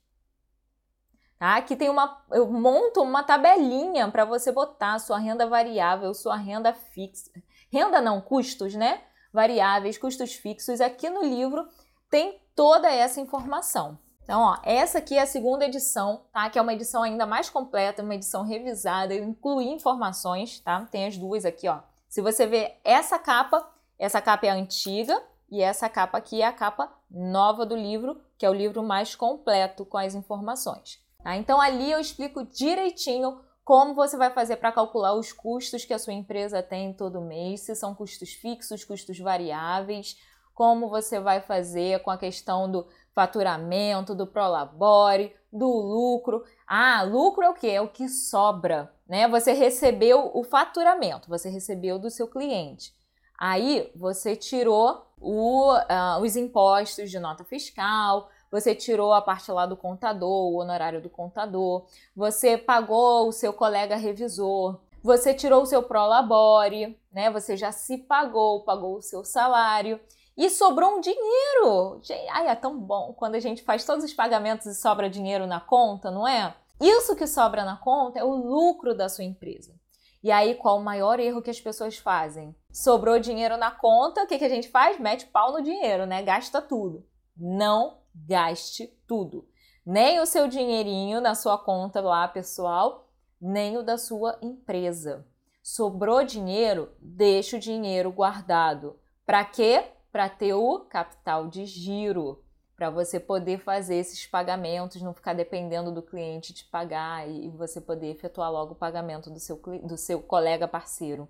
Tá? 1.38 1.56
Aqui 1.56 1.74
tem 1.74 1.88
uma, 1.88 2.22
eu 2.30 2.52
monto 2.52 3.00
uma 3.00 3.22
tabelinha 3.22 4.10
para 4.10 4.26
você 4.26 4.52
botar 4.52 4.98
sua 4.98 5.18
renda 5.18 5.46
variável, 5.46 6.12
sua 6.12 6.36
renda 6.36 6.74
fixa, 6.74 7.30
renda 7.72 8.02
não, 8.02 8.20
custos, 8.20 8.74
né? 8.74 9.02
Variáveis, 9.32 9.96
custos 9.96 10.34
fixos. 10.34 10.82
Aqui 10.82 11.08
no 11.08 11.22
livro 11.22 11.66
tem 12.10 12.38
toda 12.54 12.92
essa 12.92 13.18
informação. 13.22 13.98
Então, 14.30 14.42
ó, 14.42 14.58
essa 14.62 14.98
aqui 14.98 15.18
é 15.18 15.22
a 15.22 15.26
segunda 15.26 15.64
edição, 15.64 16.20
tá? 16.32 16.48
Que 16.48 16.56
é 16.56 16.62
uma 16.62 16.72
edição 16.72 17.02
ainda 17.02 17.26
mais 17.26 17.50
completa, 17.50 18.00
uma 18.00 18.14
edição 18.14 18.44
revisada, 18.44 19.12
eu 19.12 19.24
incluí 19.24 19.66
informações, 19.66 20.60
tá? 20.60 20.86
Tem 20.88 21.04
as 21.04 21.18
duas 21.18 21.44
aqui, 21.44 21.66
ó. 21.66 21.80
Se 22.08 22.22
você 22.22 22.46
ver 22.46 22.78
essa 22.84 23.18
capa, 23.18 23.68
essa 23.98 24.22
capa 24.22 24.46
é 24.46 24.50
antiga 24.50 25.20
e 25.50 25.60
essa 25.60 25.88
capa 25.88 26.18
aqui 26.18 26.42
é 26.42 26.46
a 26.46 26.52
capa 26.52 26.92
nova 27.10 27.66
do 27.66 27.74
livro, 27.74 28.20
que 28.38 28.46
é 28.46 28.48
o 28.48 28.54
livro 28.54 28.84
mais 28.84 29.16
completo 29.16 29.84
com 29.84 29.98
as 29.98 30.14
informações. 30.14 31.00
Tá? 31.24 31.34
Então 31.34 31.60
ali 31.60 31.90
eu 31.90 31.98
explico 31.98 32.44
direitinho 32.44 33.40
como 33.64 33.96
você 33.96 34.16
vai 34.16 34.30
fazer 34.30 34.58
para 34.58 34.70
calcular 34.70 35.12
os 35.14 35.32
custos 35.32 35.84
que 35.84 35.92
a 35.92 35.98
sua 35.98 36.12
empresa 36.12 36.62
tem 36.62 36.92
todo 36.92 37.20
mês, 37.20 37.62
se 37.62 37.74
são 37.74 37.96
custos 37.96 38.32
fixos, 38.32 38.84
custos 38.84 39.18
variáveis, 39.18 40.16
como 40.54 40.88
você 40.88 41.18
vai 41.18 41.40
fazer 41.40 42.02
com 42.02 42.10
a 42.10 42.18
questão 42.18 42.70
do 42.70 42.86
faturamento, 43.14 44.14
do 44.14 44.26
prolabore, 44.26 45.34
do 45.52 45.66
lucro. 45.66 46.44
Ah, 46.66 47.02
lucro 47.02 47.44
é 47.44 47.50
o 47.50 47.54
que? 47.54 47.68
É 47.68 47.80
o 47.80 47.88
que 47.88 48.08
sobra, 48.08 48.92
né? 49.08 49.28
Você 49.28 49.52
recebeu 49.52 50.30
o 50.34 50.44
faturamento, 50.44 51.28
você 51.28 51.48
recebeu 51.48 51.98
do 51.98 52.10
seu 52.10 52.28
cliente. 52.28 52.94
Aí 53.38 53.90
você 53.96 54.36
tirou 54.36 55.06
o, 55.18 55.72
uh, 55.74 56.20
os 56.22 56.36
impostos 56.36 57.10
de 57.10 57.18
nota 57.18 57.42
fiscal, 57.42 58.28
você 58.50 58.74
tirou 58.74 59.12
a 59.12 59.22
parte 59.22 59.50
lá 59.50 59.64
do 59.64 59.76
contador, 59.76 60.52
o 60.52 60.60
honorário 60.60 61.00
do 61.00 61.08
contador, 61.08 61.86
você 62.14 62.58
pagou 62.58 63.28
o 63.28 63.32
seu 63.32 63.52
colega 63.52 63.96
revisor, 63.96 64.80
você 65.02 65.32
tirou 65.32 65.62
o 65.62 65.66
seu 65.66 65.82
prolabore, 65.82 66.98
né? 67.12 67.30
Você 67.30 67.56
já 67.56 67.72
se 67.72 67.96
pagou, 67.98 68.64
pagou 68.64 68.96
o 68.96 69.02
seu 69.02 69.24
salário 69.24 69.98
e 70.40 70.48
sobrou 70.48 70.96
um 70.96 71.00
dinheiro. 71.00 72.00
Ai, 72.30 72.48
é 72.48 72.54
tão 72.54 72.80
bom 72.80 73.12
quando 73.12 73.34
a 73.34 73.40
gente 73.40 73.62
faz 73.62 73.84
todos 73.84 74.02
os 74.02 74.14
pagamentos 74.14 74.64
e 74.64 74.74
sobra 74.74 75.10
dinheiro 75.10 75.46
na 75.46 75.60
conta, 75.60 76.10
não 76.10 76.26
é? 76.26 76.56
Isso 76.80 77.14
que 77.14 77.26
sobra 77.26 77.62
na 77.62 77.76
conta 77.76 78.18
é 78.18 78.24
o 78.24 78.34
lucro 78.34 78.96
da 78.96 79.06
sua 79.10 79.22
empresa. 79.22 79.78
E 80.22 80.32
aí, 80.32 80.54
qual 80.54 80.78
o 80.78 80.82
maior 80.82 81.20
erro 81.20 81.42
que 81.42 81.50
as 81.50 81.60
pessoas 81.60 81.98
fazem? 81.98 82.56
Sobrou 82.72 83.18
dinheiro 83.18 83.58
na 83.58 83.70
conta, 83.70 84.22
o 84.22 84.26
que, 84.26 84.42
a 84.42 84.48
gente 84.48 84.70
faz? 84.70 84.98
Mete 84.98 85.26
pau 85.26 85.52
no 85.52 85.62
dinheiro, 85.62 86.06
né? 86.06 86.22
Gasta 86.22 86.62
tudo. 86.62 87.06
Não 87.36 87.98
gaste 88.14 88.86
tudo. 89.06 89.46
Nem 89.84 90.20
o 90.20 90.26
seu 90.26 90.48
dinheirinho 90.48 91.20
na 91.20 91.34
sua 91.34 91.58
conta 91.58 92.00
lá 92.00 92.26
pessoal, 92.26 93.10
nem 93.38 93.76
o 93.76 93.82
da 93.82 93.98
sua 93.98 94.38
empresa. 94.40 95.26
Sobrou 95.62 96.24
dinheiro, 96.24 96.90
deixa 96.98 97.58
o 97.58 97.60
dinheiro 97.60 98.10
guardado. 98.10 98.98
Para 99.26 99.44
quê? 99.44 99.84
Para 100.12 100.28
ter 100.28 100.54
o 100.54 100.80
capital 100.80 101.48
de 101.48 101.64
giro, 101.64 102.42
para 102.76 102.88
você 102.88 103.20
poder 103.20 103.58
fazer 103.58 103.96
esses 103.96 104.26
pagamentos, 104.26 105.02
não 105.02 105.12
ficar 105.12 105.34
dependendo 105.34 105.92
do 105.92 106.02
cliente 106.02 106.54
te 106.54 106.64
pagar 106.64 107.28
e 107.28 107.50
você 107.50 107.80
poder 107.80 108.10
efetuar 108.10 108.50
logo 108.50 108.72
o 108.72 108.76
pagamento 108.76 109.30
do 109.30 109.38
seu, 109.38 109.56
do 109.84 109.96
seu 109.98 110.22
colega 110.22 110.66
parceiro. 110.66 111.28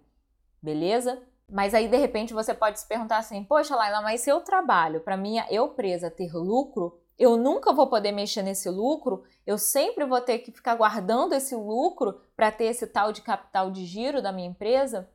Beleza? 0.63 1.21
Mas 1.51 1.75
aí, 1.75 1.89
de 1.89 1.97
repente, 1.97 2.33
você 2.33 2.55
pode 2.55 2.79
se 2.79 2.87
perguntar 2.87 3.19
assim: 3.19 3.43
poxa, 3.43 3.75
Laila, 3.75 4.01
mas 4.01 4.21
se 4.21 4.31
eu 4.31 4.41
trabalho 4.41 5.01
para 5.01 5.17
minha 5.17 5.45
eu 5.51 5.71
presa 5.71 6.11
ter 6.11 6.33
lucro, 6.33 7.01
eu 7.19 7.37
nunca 7.37 7.73
vou 7.73 7.89
poder 7.89 8.13
mexer 8.13 8.43
nesse 8.43 8.71
lucro, 8.71 9.25
eu 9.45 9.59
sempre 9.59 10.05
vou 10.05 10.21
ter 10.21 10.39
que 10.39 10.53
ficar 10.53 10.77
guardando 10.77 11.35
esse 11.35 11.55
lucro 11.55 12.21
para 12.37 12.53
ter 12.53 12.67
esse 12.67 12.87
tal 12.87 13.13
de 13.13 13.23
capital 13.23 13.71
de 13.71 13.85
giro 13.85 14.23
da 14.23 14.31
minha 14.31 14.49
empresa? 14.49 15.11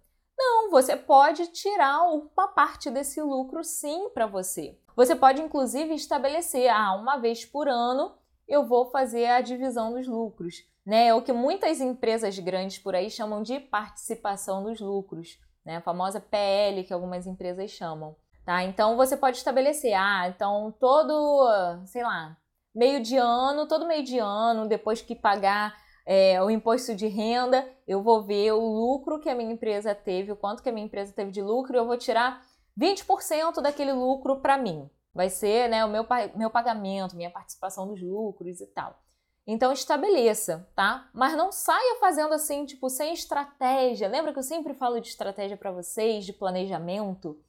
Não, 0.45 0.69
você 0.69 0.95
pode 0.95 1.47
tirar 1.47 2.03
uma 2.03 2.47
parte 2.47 2.91
desse 2.91 3.21
lucro 3.21 3.63
sim 3.63 4.09
para 4.09 4.27
você. 4.27 4.77
Você 4.95 5.15
pode 5.15 5.41
inclusive 5.41 5.93
estabelecer, 5.93 6.69
ah, 6.69 6.93
uma 6.93 7.17
vez 7.17 7.43
por 7.43 7.67
ano 7.67 8.15
eu 8.47 8.65
vou 8.65 8.91
fazer 8.91 9.25
a 9.25 9.41
divisão 9.41 9.93
dos 9.93 10.07
lucros, 10.07 10.63
né? 10.85 11.07
É 11.07 11.13
o 11.13 11.21
que 11.21 11.33
muitas 11.33 11.81
empresas 11.81 12.37
grandes 12.37 12.77
por 12.77 12.93
aí 12.93 13.09
chamam 13.09 13.41
de 13.41 13.59
participação 13.59 14.63
dos 14.63 14.79
lucros 14.79 15.39
né? 15.65 15.77
A 15.77 15.81
famosa 15.81 16.19
PL 16.19 16.83
que 16.83 16.93
algumas 16.93 17.25
empresas 17.25 17.71
chamam, 17.71 18.15
tá? 18.45 18.63
Então 18.63 18.95
você 18.95 19.17
pode 19.17 19.37
estabelecer, 19.37 19.93
ah, 19.95 20.27
então 20.27 20.73
todo, 20.79 21.83
sei 21.87 22.03
lá, 22.03 22.37
meio 22.73 23.01
de 23.01 23.17
ano, 23.17 23.67
todo 23.67 23.87
meio 23.87 24.03
de 24.03 24.19
ano, 24.19 24.67
depois 24.67 25.01
que 25.01 25.15
pagar 25.15 25.75
é, 26.05 26.41
o 26.41 26.49
imposto 26.49 26.93
de 26.93 27.07
renda, 27.07 27.67
eu 27.87 28.03
vou 28.03 28.23
ver 28.23 28.51
o 28.51 28.59
lucro 28.59 29.19
que 29.19 29.29
a 29.29 29.35
minha 29.35 29.51
empresa 29.51 29.95
teve, 29.95 30.31
o 30.31 30.35
quanto 30.35 30.61
que 30.61 30.69
a 30.69 30.71
minha 30.71 30.85
empresa 30.85 31.11
teve 31.11 31.31
de 31.31 31.41
lucro, 31.41 31.75
e 31.75 31.79
eu 31.79 31.85
vou 31.85 31.97
tirar 31.97 32.45
20% 32.79 33.61
daquele 33.61 33.91
lucro 33.91 34.39
para 34.39 34.57
mim. 34.57 34.89
Vai 35.13 35.29
ser 35.29 35.69
né, 35.69 35.83
o 35.83 35.89
meu, 35.89 36.05
meu 36.35 36.49
pagamento, 36.49 37.15
minha 37.15 37.31
participação 37.31 37.87
dos 37.87 38.01
lucros 38.01 38.61
e 38.61 38.67
tal. 38.67 39.01
Então 39.47 39.71
estabeleça, 39.71 40.67
tá? 40.75 41.09
Mas 41.13 41.37
não 41.37 41.51
saia 41.51 41.99
fazendo 41.99 42.33
assim, 42.33 42.65
tipo, 42.65 42.89
sem 42.89 43.13
estratégia. 43.13 44.07
Lembra 44.07 44.33
que 44.33 44.39
eu 44.39 44.43
sempre 44.43 44.73
falo 44.73 44.99
de 44.99 45.07
estratégia 45.07 45.55
para 45.55 45.71
vocês, 45.71 46.25
de 46.25 46.33
planejamento? 46.33 47.39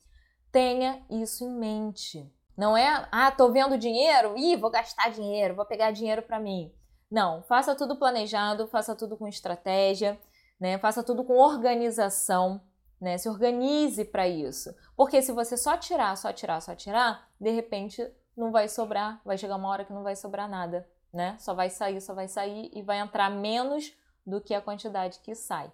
Tenha 0.53 1.05
isso 1.11 1.45
em 1.45 1.59
mente. 1.59 2.31
Não 2.57 2.77
é, 2.77 3.09
ah, 3.11 3.31
tô 3.31 3.51
vendo 3.51 3.77
dinheiro, 3.77 4.37
ih, 4.37 4.57
vou 4.57 4.71
gastar 4.71 5.11
dinheiro, 5.11 5.55
vou 5.55 5.67
pegar 5.67 5.91
dinheiro 5.91 6.23
para 6.23 6.41
mim. 6.41 6.73
Não, 7.17 7.43
faça 7.45 7.75
tudo 7.75 7.97
planejado, 7.97 8.69
faça 8.69 8.95
tudo 8.95 9.17
com 9.17 9.27
estratégia, 9.27 10.21
né? 10.61 10.79
Faça 10.79 11.03
tudo 11.03 11.25
com 11.25 11.39
organização, 11.39 12.61
né? 13.01 13.17
Se 13.17 13.29
organize 13.29 14.05
para 14.05 14.29
isso. 14.29 14.75
Porque 14.95 15.23
se 15.23 15.33
você 15.33 15.57
só 15.57 15.77
tirar, 15.77 16.15
só 16.17 16.33
tirar, 16.33 16.61
só 16.61 16.75
tirar, 16.75 17.29
de 17.41 17.51
repente 17.51 18.07
não 18.37 18.53
vai 18.53 18.69
sobrar, 18.69 19.21
vai 19.25 19.39
chegar 19.39 19.57
uma 19.57 19.69
hora 19.69 19.85
que 19.85 19.93
não 19.93 20.03
vai 20.03 20.15
sobrar 20.15 20.49
nada 20.49 20.87
né? 21.17 21.37
Só 21.39 21.55
vai 21.55 21.71
sair, 21.71 22.01
só 22.01 22.15
vai 22.15 22.29
sair 22.29 22.71
e 22.75 22.83
vai 22.83 22.99
entrar 22.99 23.31
menos 23.31 23.93
do 24.25 24.41
que 24.41 24.55
a 24.55 24.61
quantidade 24.61 25.21
que 25.21 25.35
sai, 25.35 25.73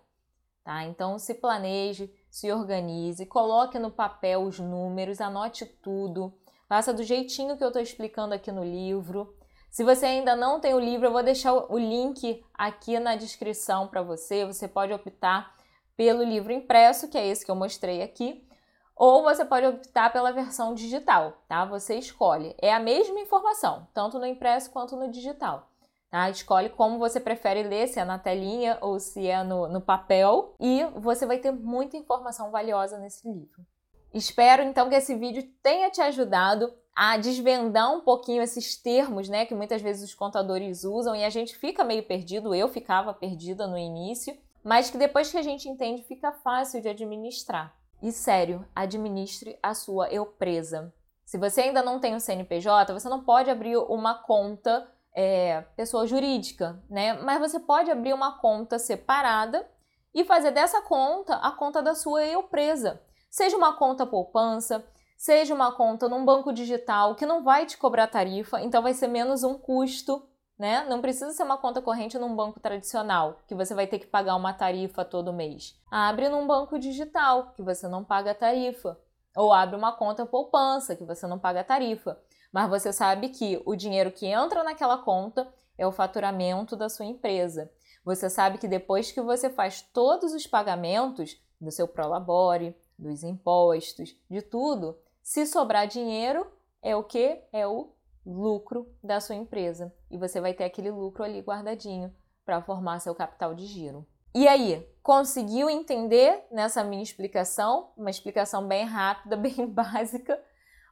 tá? 0.62 0.84
Então 0.84 1.18
se 1.18 1.34
planeje, 1.34 2.14
se 2.30 2.50
organize, 2.52 3.26
coloque 3.26 3.78
no 3.78 3.90
papel 3.90 4.42
os 4.42 4.58
números, 4.58 5.20
anote 5.20 5.66
tudo, 5.66 6.32
faça 6.68 6.94
do 6.94 7.02
jeitinho 7.02 7.56
que 7.56 7.64
eu 7.64 7.68
estou 7.68 7.82
explicando 7.82 8.34
aqui 8.34 8.52
no 8.52 8.64
livro. 8.64 9.36
Se 9.72 9.82
você 9.82 10.04
ainda 10.04 10.36
não 10.36 10.60
tem 10.60 10.74
o 10.74 10.78
livro, 10.78 11.06
eu 11.06 11.12
vou 11.12 11.22
deixar 11.22 11.54
o 11.54 11.78
link 11.78 12.44
aqui 12.52 12.98
na 12.98 13.16
descrição 13.16 13.88
para 13.88 14.02
você. 14.02 14.44
Você 14.44 14.68
pode 14.68 14.92
optar 14.92 15.56
pelo 15.96 16.22
livro 16.22 16.52
impresso, 16.52 17.08
que 17.08 17.16
é 17.16 17.26
esse 17.26 17.42
que 17.42 17.50
eu 17.50 17.56
mostrei 17.56 18.02
aqui, 18.02 18.46
ou 18.94 19.22
você 19.22 19.46
pode 19.46 19.66
optar 19.66 20.12
pela 20.12 20.30
versão 20.30 20.74
digital, 20.74 21.42
tá? 21.48 21.64
Você 21.64 21.94
escolhe. 21.94 22.54
É 22.60 22.70
a 22.70 22.78
mesma 22.78 23.18
informação, 23.18 23.88
tanto 23.94 24.18
no 24.18 24.26
impresso 24.26 24.70
quanto 24.70 24.94
no 24.94 25.10
digital. 25.10 25.70
Tá? 26.10 26.28
Escolhe 26.28 26.68
como 26.68 26.98
você 26.98 27.18
prefere 27.18 27.62
ler, 27.62 27.88
se 27.88 27.98
é 27.98 28.04
na 28.04 28.18
telinha 28.18 28.76
ou 28.82 29.00
se 29.00 29.26
é 29.26 29.42
no, 29.42 29.68
no 29.68 29.80
papel, 29.80 30.54
e 30.60 30.84
você 30.96 31.24
vai 31.24 31.38
ter 31.38 31.50
muita 31.50 31.96
informação 31.96 32.50
valiosa 32.50 32.98
nesse 32.98 33.26
livro. 33.26 33.64
Espero 34.12 34.62
então 34.62 34.90
que 34.90 34.96
esse 34.96 35.14
vídeo 35.14 35.42
tenha 35.62 35.90
te 35.90 36.02
ajudado 36.02 36.70
a 36.94 37.16
desvendar 37.16 37.90
um 37.94 38.00
pouquinho 38.00 38.42
esses 38.42 38.76
termos, 38.76 39.28
né, 39.28 39.46
que 39.46 39.54
muitas 39.54 39.80
vezes 39.80 40.10
os 40.10 40.14
contadores 40.14 40.84
usam 40.84 41.16
e 41.16 41.24
a 41.24 41.30
gente 41.30 41.56
fica 41.56 41.82
meio 41.82 42.02
perdido, 42.02 42.54
eu 42.54 42.68
ficava 42.68 43.14
perdida 43.14 43.66
no 43.66 43.78
início, 43.78 44.36
mas 44.62 44.90
que 44.90 44.98
depois 44.98 45.30
que 45.30 45.38
a 45.38 45.42
gente 45.42 45.68
entende 45.68 46.02
fica 46.02 46.32
fácil 46.32 46.80
de 46.80 46.88
administrar. 46.88 47.74
E 48.02 48.12
sério, 48.12 48.66
administre 48.74 49.58
a 49.62 49.74
sua 49.74 50.08
eu 50.08 50.26
presa. 50.26 50.92
Se 51.24 51.38
você 51.38 51.62
ainda 51.62 51.82
não 51.82 51.98
tem 51.98 52.14
o 52.14 52.20
CNPJ, 52.20 52.92
você 52.92 53.08
não 53.08 53.24
pode 53.24 53.48
abrir 53.48 53.76
uma 53.76 54.14
conta 54.14 54.86
é, 55.14 55.62
pessoa 55.76 56.06
jurídica, 56.06 56.82
né? 56.90 57.14
Mas 57.14 57.38
você 57.38 57.60
pode 57.60 57.90
abrir 57.90 58.12
uma 58.12 58.38
conta 58.38 58.78
separada 58.78 59.66
e 60.14 60.24
fazer 60.24 60.50
dessa 60.50 60.82
conta 60.82 61.36
a 61.36 61.50
conta 61.52 61.80
da 61.80 61.94
sua 61.94 62.24
eu 62.24 62.42
presa. 62.42 63.00
Seja 63.30 63.56
uma 63.56 63.74
conta 63.74 64.04
poupança, 64.04 64.84
seja 65.22 65.54
uma 65.54 65.70
conta 65.70 66.08
num 66.08 66.24
banco 66.24 66.52
digital 66.52 67.14
que 67.14 67.24
não 67.24 67.44
vai 67.44 67.64
te 67.64 67.78
cobrar 67.78 68.08
tarifa, 68.08 68.60
então 68.60 68.82
vai 68.82 68.92
ser 68.92 69.06
menos 69.06 69.44
um 69.44 69.56
custo, 69.56 70.28
né? 70.58 70.84
Não 70.88 71.00
precisa 71.00 71.30
ser 71.30 71.44
uma 71.44 71.56
conta 71.56 71.80
corrente 71.80 72.18
num 72.18 72.34
banco 72.34 72.58
tradicional, 72.58 73.38
que 73.46 73.54
você 73.54 73.72
vai 73.72 73.86
ter 73.86 74.00
que 74.00 74.06
pagar 74.08 74.34
uma 74.34 74.52
tarifa 74.52 75.04
todo 75.04 75.32
mês. 75.32 75.80
Abre 75.88 76.28
num 76.28 76.44
banco 76.44 76.76
digital, 76.76 77.52
que 77.52 77.62
você 77.62 77.86
não 77.86 78.02
paga 78.02 78.34
tarifa. 78.34 78.98
Ou 79.36 79.52
abre 79.52 79.76
uma 79.76 79.92
conta 79.92 80.26
poupança, 80.26 80.96
que 80.96 81.04
você 81.04 81.24
não 81.24 81.38
paga 81.38 81.62
tarifa. 81.62 82.18
Mas 82.52 82.68
você 82.68 82.92
sabe 82.92 83.28
que 83.28 83.62
o 83.64 83.76
dinheiro 83.76 84.10
que 84.10 84.26
entra 84.26 84.64
naquela 84.64 84.98
conta 84.98 85.48
é 85.78 85.86
o 85.86 85.92
faturamento 85.92 86.74
da 86.74 86.88
sua 86.88 87.06
empresa. 87.06 87.70
Você 88.04 88.28
sabe 88.28 88.58
que 88.58 88.66
depois 88.66 89.12
que 89.12 89.20
você 89.20 89.48
faz 89.48 89.82
todos 89.82 90.32
os 90.32 90.48
pagamentos 90.48 91.40
do 91.60 91.70
seu 91.70 91.86
prolabore, 91.86 92.76
dos 92.98 93.22
impostos, 93.22 94.16
de 94.28 94.42
tudo, 94.42 94.98
se 95.22 95.46
sobrar 95.46 95.86
dinheiro, 95.86 96.46
é 96.82 96.96
o 96.96 97.04
que? 97.04 97.42
É 97.52 97.66
o 97.66 97.92
lucro 98.26 98.92
da 99.02 99.20
sua 99.20 99.34
empresa. 99.34 99.94
E 100.10 100.18
você 100.18 100.40
vai 100.40 100.54
ter 100.54 100.64
aquele 100.64 100.90
lucro 100.90 101.22
ali 101.22 101.40
guardadinho 101.40 102.14
para 102.44 102.62
formar 102.62 103.00
seu 103.00 103.14
capital 103.14 103.54
de 103.54 103.66
giro. 103.66 104.06
E 104.34 104.48
aí, 104.48 104.88
conseguiu 105.02 105.68
entender 105.68 106.46
nessa 106.50 106.82
minha 106.82 107.02
explicação? 107.02 107.92
Uma 107.96 108.10
explicação 108.10 108.66
bem 108.66 108.84
rápida, 108.84 109.36
bem 109.38 109.66
básica, 109.66 110.42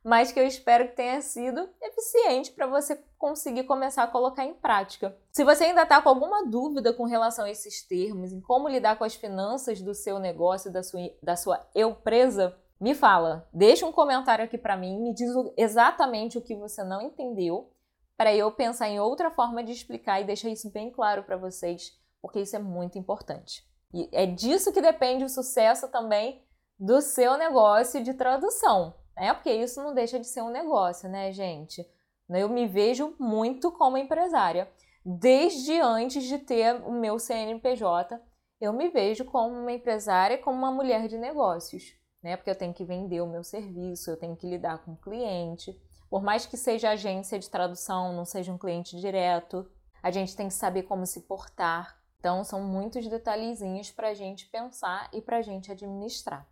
mas 0.04 0.30
que 0.30 0.38
eu 0.38 0.46
espero 0.46 0.88
que 0.88 0.96
tenha 0.96 1.20
sido 1.20 1.68
eficiente 1.82 2.52
para 2.52 2.66
você 2.66 3.02
conseguir 3.18 3.64
começar 3.64 4.02
a 4.02 4.08
colocar 4.08 4.44
em 4.44 4.54
prática. 4.54 5.16
Se 5.32 5.44
você 5.44 5.64
ainda 5.64 5.82
está 5.82 6.00
com 6.00 6.08
alguma 6.08 6.46
dúvida 6.46 6.92
com 6.92 7.04
relação 7.04 7.44
a 7.44 7.50
esses 7.50 7.82
termos, 7.86 8.32
em 8.32 8.40
como 8.40 8.68
lidar 8.68 8.96
com 8.96 9.04
as 9.04 9.14
finanças 9.14 9.80
do 9.80 9.94
seu 9.94 10.18
negócio, 10.18 10.72
da 10.72 10.82
sua, 10.82 11.00
da 11.22 11.36
sua 11.36 11.66
eu 11.74 11.94
presa, 11.94 12.56
me 12.80 12.94
fala, 12.94 13.46
deixa 13.52 13.84
um 13.84 13.92
comentário 13.92 14.44
aqui 14.44 14.56
para 14.56 14.76
mim, 14.76 14.98
me 14.98 15.12
diz 15.12 15.30
exatamente 15.56 16.38
o 16.38 16.42
que 16.42 16.56
você 16.56 16.82
não 16.82 17.02
entendeu, 17.02 17.70
para 18.16 18.34
eu 18.34 18.50
pensar 18.50 18.88
em 18.88 18.98
outra 18.98 19.30
forma 19.30 19.62
de 19.62 19.72
explicar 19.72 20.20
e 20.20 20.24
deixar 20.24 20.48
isso 20.48 20.70
bem 20.70 20.90
claro 20.90 21.22
para 21.22 21.36
vocês, 21.36 21.98
porque 22.22 22.40
isso 22.40 22.56
é 22.56 22.58
muito 22.58 22.98
importante. 22.98 23.62
E 23.92 24.08
é 24.12 24.24
disso 24.24 24.72
que 24.72 24.80
depende 24.80 25.24
o 25.24 25.28
sucesso 25.28 25.88
também 25.88 26.42
do 26.78 27.00
seu 27.00 27.36
negócio 27.36 28.02
de 28.02 28.14
tradução. 28.14 28.94
É 29.16 29.32
porque 29.34 29.52
isso 29.52 29.82
não 29.82 29.92
deixa 29.92 30.18
de 30.18 30.26
ser 30.26 30.42
um 30.42 30.50
negócio, 30.50 31.08
né, 31.08 31.32
gente? 31.32 31.86
Eu 32.28 32.48
me 32.48 32.66
vejo 32.66 33.14
muito 33.18 33.70
como 33.72 33.98
empresária. 33.98 34.70
Desde 35.04 35.80
antes 35.80 36.24
de 36.24 36.38
ter 36.38 36.76
o 36.86 36.92
meu 36.92 37.18
CNPJ, 37.18 38.20
eu 38.60 38.72
me 38.72 38.88
vejo 38.88 39.24
como 39.24 39.54
uma 39.54 39.72
empresária, 39.72 40.38
como 40.38 40.56
uma 40.56 40.70
mulher 40.70 41.08
de 41.08 41.18
negócios, 41.18 41.94
né? 42.22 42.36
Porque 42.36 42.50
eu 42.50 42.56
tenho 42.56 42.74
que 42.74 42.84
vender 42.84 43.20
o 43.20 43.26
meu 43.26 43.42
serviço, 43.42 44.10
eu 44.10 44.16
tenho 44.16 44.36
que 44.36 44.48
lidar 44.48 44.78
com 44.78 44.92
o 44.92 44.96
cliente. 44.96 45.78
Por 46.08 46.22
mais 46.22 46.46
que 46.46 46.56
seja 46.56 46.90
agência 46.90 47.38
de 47.38 47.48
tradução, 47.48 48.12
não 48.12 48.24
seja 48.24 48.52
um 48.52 48.58
cliente 48.58 48.98
direto, 48.98 49.70
a 50.02 50.10
gente 50.10 50.36
tem 50.36 50.48
que 50.48 50.54
saber 50.54 50.84
como 50.84 51.06
se 51.06 51.20
portar. 51.20 51.98
Então, 52.18 52.44
são 52.44 52.62
muitos 52.62 53.06
detalhezinhos 53.08 53.90
para 53.90 54.08
a 54.08 54.14
gente 54.14 54.46
pensar 54.48 55.08
e 55.12 55.22
para 55.22 55.38
a 55.38 55.42
gente 55.42 55.72
administrar 55.72 56.46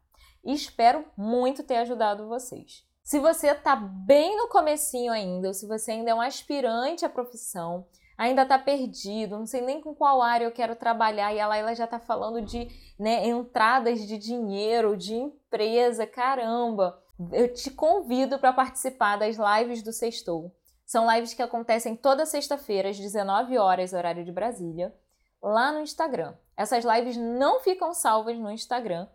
e 0.44 0.52
espero 0.52 1.04
muito 1.16 1.62
ter 1.62 1.76
ajudado 1.76 2.28
vocês. 2.28 2.86
Se 3.02 3.18
você 3.18 3.48
está 3.48 3.74
bem 3.74 4.36
no 4.36 4.48
comecinho 4.48 5.12
ainda, 5.12 5.48
ou 5.48 5.54
se 5.54 5.66
você 5.66 5.92
ainda 5.92 6.10
é 6.10 6.14
um 6.14 6.20
aspirante 6.20 7.04
à 7.04 7.08
profissão, 7.08 7.86
ainda 8.18 8.42
está 8.42 8.58
perdido, 8.58 9.38
não 9.38 9.46
sei 9.46 9.60
nem 9.60 9.80
com 9.80 9.94
qual 9.94 10.20
área 10.20 10.44
eu 10.44 10.50
quero 10.50 10.74
trabalhar, 10.74 11.32
e 11.32 11.38
a 11.38 11.46
Laila 11.46 11.72
já 11.72 11.84
está 11.84 12.00
falando 12.00 12.42
de 12.42 12.68
né, 12.98 13.24
entradas 13.28 14.04
de 14.04 14.18
dinheiro, 14.18 14.96
de 14.96 15.14
empresa, 15.14 16.04
caramba! 16.04 17.00
Eu 17.32 17.52
te 17.52 17.70
convido 17.70 18.38
para 18.38 18.52
participar 18.52 19.16
das 19.16 19.36
lives 19.36 19.82
do 19.82 19.92
Sextou. 19.92 20.52
São 20.84 21.10
lives 21.12 21.34
que 21.34 21.42
acontecem 21.42 21.94
toda 21.94 22.26
sexta-feira, 22.26 22.88
às 22.88 22.98
19 22.98 23.56
horas, 23.56 23.92
horário 23.92 24.24
de 24.24 24.32
Brasília, 24.32 24.94
lá 25.40 25.70
no 25.70 25.80
Instagram. 25.80 26.34
Essas 26.56 26.84
lives 26.84 27.16
não 27.16 27.60
ficam 27.60 27.94
salvas 27.94 28.36
no 28.36 28.50
Instagram, 28.50 29.06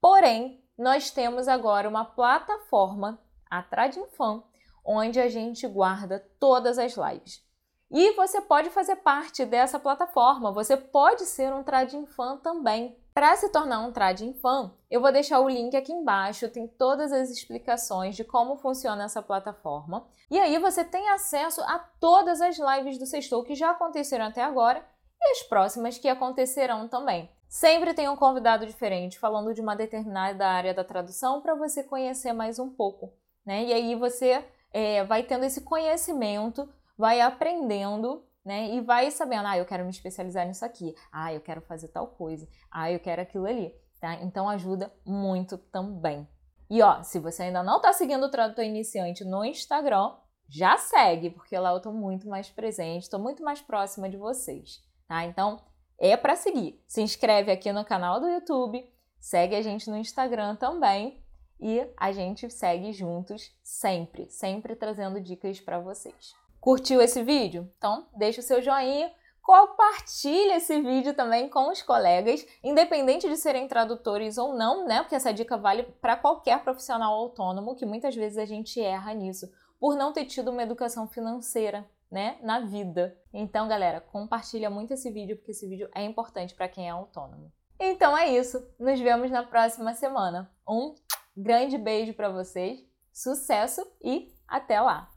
porém, 0.00 0.62
nós 0.78 1.10
temos 1.10 1.48
agora 1.48 1.88
uma 1.88 2.04
plataforma, 2.04 3.18
a 3.50 3.62
Tradinfan, 3.62 4.42
onde 4.84 5.18
a 5.18 5.28
gente 5.28 5.66
guarda 5.66 6.26
todas 6.38 6.78
as 6.78 6.94
lives. 6.96 7.45
E 7.90 8.12
você 8.12 8.40
pode 8.40 8.68
fazer 8.70 8.96
parte 8.96 9.44
dessa 9.44 9.78
plataforma, 9.78 10.50
você 10.50 10.76
pode 10.76 11.24
ser 11.24 11.52
um 11.52 11.62
Tradinfan 11.62 12.38
também. 12.38 12.96
Para 13.14 13.34
se 13.36 13.48
tornar 13.48 13.80
um 13.80 13.92
Tradinfan, 13.92 14.74
eu 14.90 15.00
vou 15.00 15.10
deixar 15.10 15.40
o 15.40 15.48
link 15.48 15.74
aqui 15.74 15.92
embaixo, 15.92 16.50
tem 16.50 16.66
todas 16.66 17.12
as 17.12 17.30
explicações 17.30 18.14
de 18.14 18.24
como 18.24 18.56
funciona 18.56 19.04
essa 19.04 19.22
plataforma. 19.22 20.06
E 20.30 20.38
aí 20.38 20.58
você 20.58 20.84
tem 20.84 21.08
acesso 21.10 21.62
a 21.62 21.78
todas 21.78 22.40
as 22.40 22.58
lives 22.58 22.98
do 22.98 23.06
Sextou 23.06 23.44
que 23.44 23.54
já 23.54 23.70
aconteceram 23.70 24.26
até 24.26 24.42
agora 24.42 24.84
e 25.18 25.30
as 25.30 25.42
próximas 25.44 25.96
que 25.96 26.08
acontecerão 26.08 26.88
também. 26.88 27.30
Sempre 27.48 27.94
tem 27.94 28.08
um 28.08 28.16
convidado 28.16 28.66
diferente 28.66 29.18
falando 29.18 29.54
de 29.54 29.60
uma 29.60 29.76
determinada 29.76 30.46
área 30.46 30.74
da 30.74 30.84
tradução 30.84 31.40
para 31.40 31.54
você 31.54 31.82
conhecer 31.82 32.32
mais 32.32 32.58
um 32.58 32.68
pouco, 32.68 33.14
né? 33.46 33.64
E 33.64 33.72
aí 33.72 33.94
você 33.94 34.44
é, 34.72 35.04
vai 35.04 35.22
tendo 35.22 35.44
esse 35.44 35.62
conhecimento, 35.62 36.68
vai 36.96 37.20
aprendendo, 37.20 38.24
né? 38.44 38.74
E 38.74 38.80
vai 38.80 39.10
sabendo, 39.10 39.48
ah, 39.48 39.58
eu 39.58 39.66
quero 39.66 39.84
me 39.84 39.90
especializar 39.90 40.46
nisso 40.46 40.64
aqui, 40.64 40.94
ah, 41.12 41.32
eu 41.32 41.40
quero 41.40 41.60
fazer 41.60 41.88
tal 41.88 42.06
coisa, 42.06 42.48
ah, 42.70 42.90
eu 42.90 43.00
quero 43.00 43.22
aquilo 43.22 43.46
ali, 43.46 43.74
tá? 44.00 44.14
Então 44.22 44.48
ajuda 44.48 44.92
muito 45.04 45.58
também. 45.58 46.28
E 46.68 46.82
ó, 46.82 47.02
se 47.02 47.18
você 47.18 47.44
ainda 47.44 47.62
não 47.62 47.76
está 47.76 47.92
seguindo 47.92 48.24
o 48.24 48.30
Tradutor 48.30 48.64
Iniciante 48.64 49.24
no 49.24 49.44
Instagram, 49.44 50.14
já 50.48 50.76
segue, 50.76 51.30
porque 51.30 51.58
lá 51.58 51.70
eu 51.70 51.78
estou 51.78 51.92
muito 51.92 52.28
mais 52.28 52.48
presente, 52.48 53.02
estou 53.02 53.20
muito 53.20 53.42
mais 53.42 53.60
próxima 53.60 54.08
de 54.08 54.16
vocês, 54.16 54.80
tá? 55.08 55.24
Então 55.24 55.60
é 55.98 56.16
para 56.16 56.36
seguir. 56.36 56.82
Se 56.86 57.02
inscreve 57.02 57.50
aqui 57.50 57.72
no 57.72 57.84
canal 57.84 58.20
do 58.20 58.28
YouTube, 58.28 58.84
segue 59.18 59.54
a 59.54 59.62
gente 59.62 59.90
no 59.90 59.96
Instagram 59.96 60.56
também 60.56 61.22
e 61.60 61.86
a 61.96 62.12
gente 62.12 62.50
segue 62.50 62.92
juntos 62.92 63.50
sempre, 63.62 64.30
sempre 64.30 64.76
trazendo 64.76 65.20
dicas 65.20 65.60
para 65.60 65.78
vocês. 65.78 66.45
Curtiu 66.66 67.00
esse 67.00 67.22
vídeo? 67.22 67.72
Então, 67.78 68.08
deixa 68.12 68.40
o 68.40 68.42
seu 68.42 68.60
joinha, 68.60 69.08
compartilha 69.40 70.56
esse 70.56 70.82
vídeo 70.82 71.14
também 71.14 71.48
com 71.48 71.70
os 71.70 71.80
colegas, 71.80 72.44
independente 72.60 73.28
de 73.28 73.36
serem 73.36 73.68
tradutores 73.68 74.36
ou 74.36 74.52
não, 74.52 74.84
né? 74.84 74.98
Porque 74.98 75.14
essa 75.14 75.32
dica 75.32 75.56
vale 75.56 75.84
para 75.84 76.16
qualquer 76.16 76.64
profissional 76.64 77.14
autônomo, 77.14 77.76
que 77.76 77.86
muitas 77.86 78.16
vezes 78.16 78.36
a 78.36 78.44
gente 78.44 78.80
erra 78.80 79.14
nisso, 79.14 79.48
por 79.78 79.94
não 79.94 80.12
ter 80.12 80.24
tido 80.24 80.50
uma 80.50 80.64
educação 80.64 81.06
financeira 81.06 81.88
né, 82.10 82.36
na 82.42 82.58
vida. 82.58 83.16
Então, 83.32 83.68
galera, 83.68 84.00
compartilha 84.00 84.68
muito 84.68 84.92
esse 84.92 85.08
vídeo 85.08 85.36
porque 85.36 85.52
esse 85.52 85.68
vídeo 85.68 85.88
é 85.94 86.02
importante 86.02 86.52
para 86.52 86.68
quem 86.68 86.88
é 86.88 86.90
autônomo. 86.90 87.52
Então 87.78 88.18
é 88.18 88.36
isso. 88.36 88.58
Nos 88.76 88.98
vemos 88.98 89.30
na 89.30 89.44
próxima 89.44 89.94
semana. 89.94 90.50
Um 90.68 90.96
grande 91.36 91.78
beijo 91.78 92.12
para 92.12 92.28
vocês. 92.28 92.80
Sucesso 93.12 93.86
e 94.02 94.34
até 94.48 94.80
lá. 94.80 95.08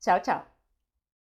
Tchau, 0.00 0.20
tchau. 0.20 0.51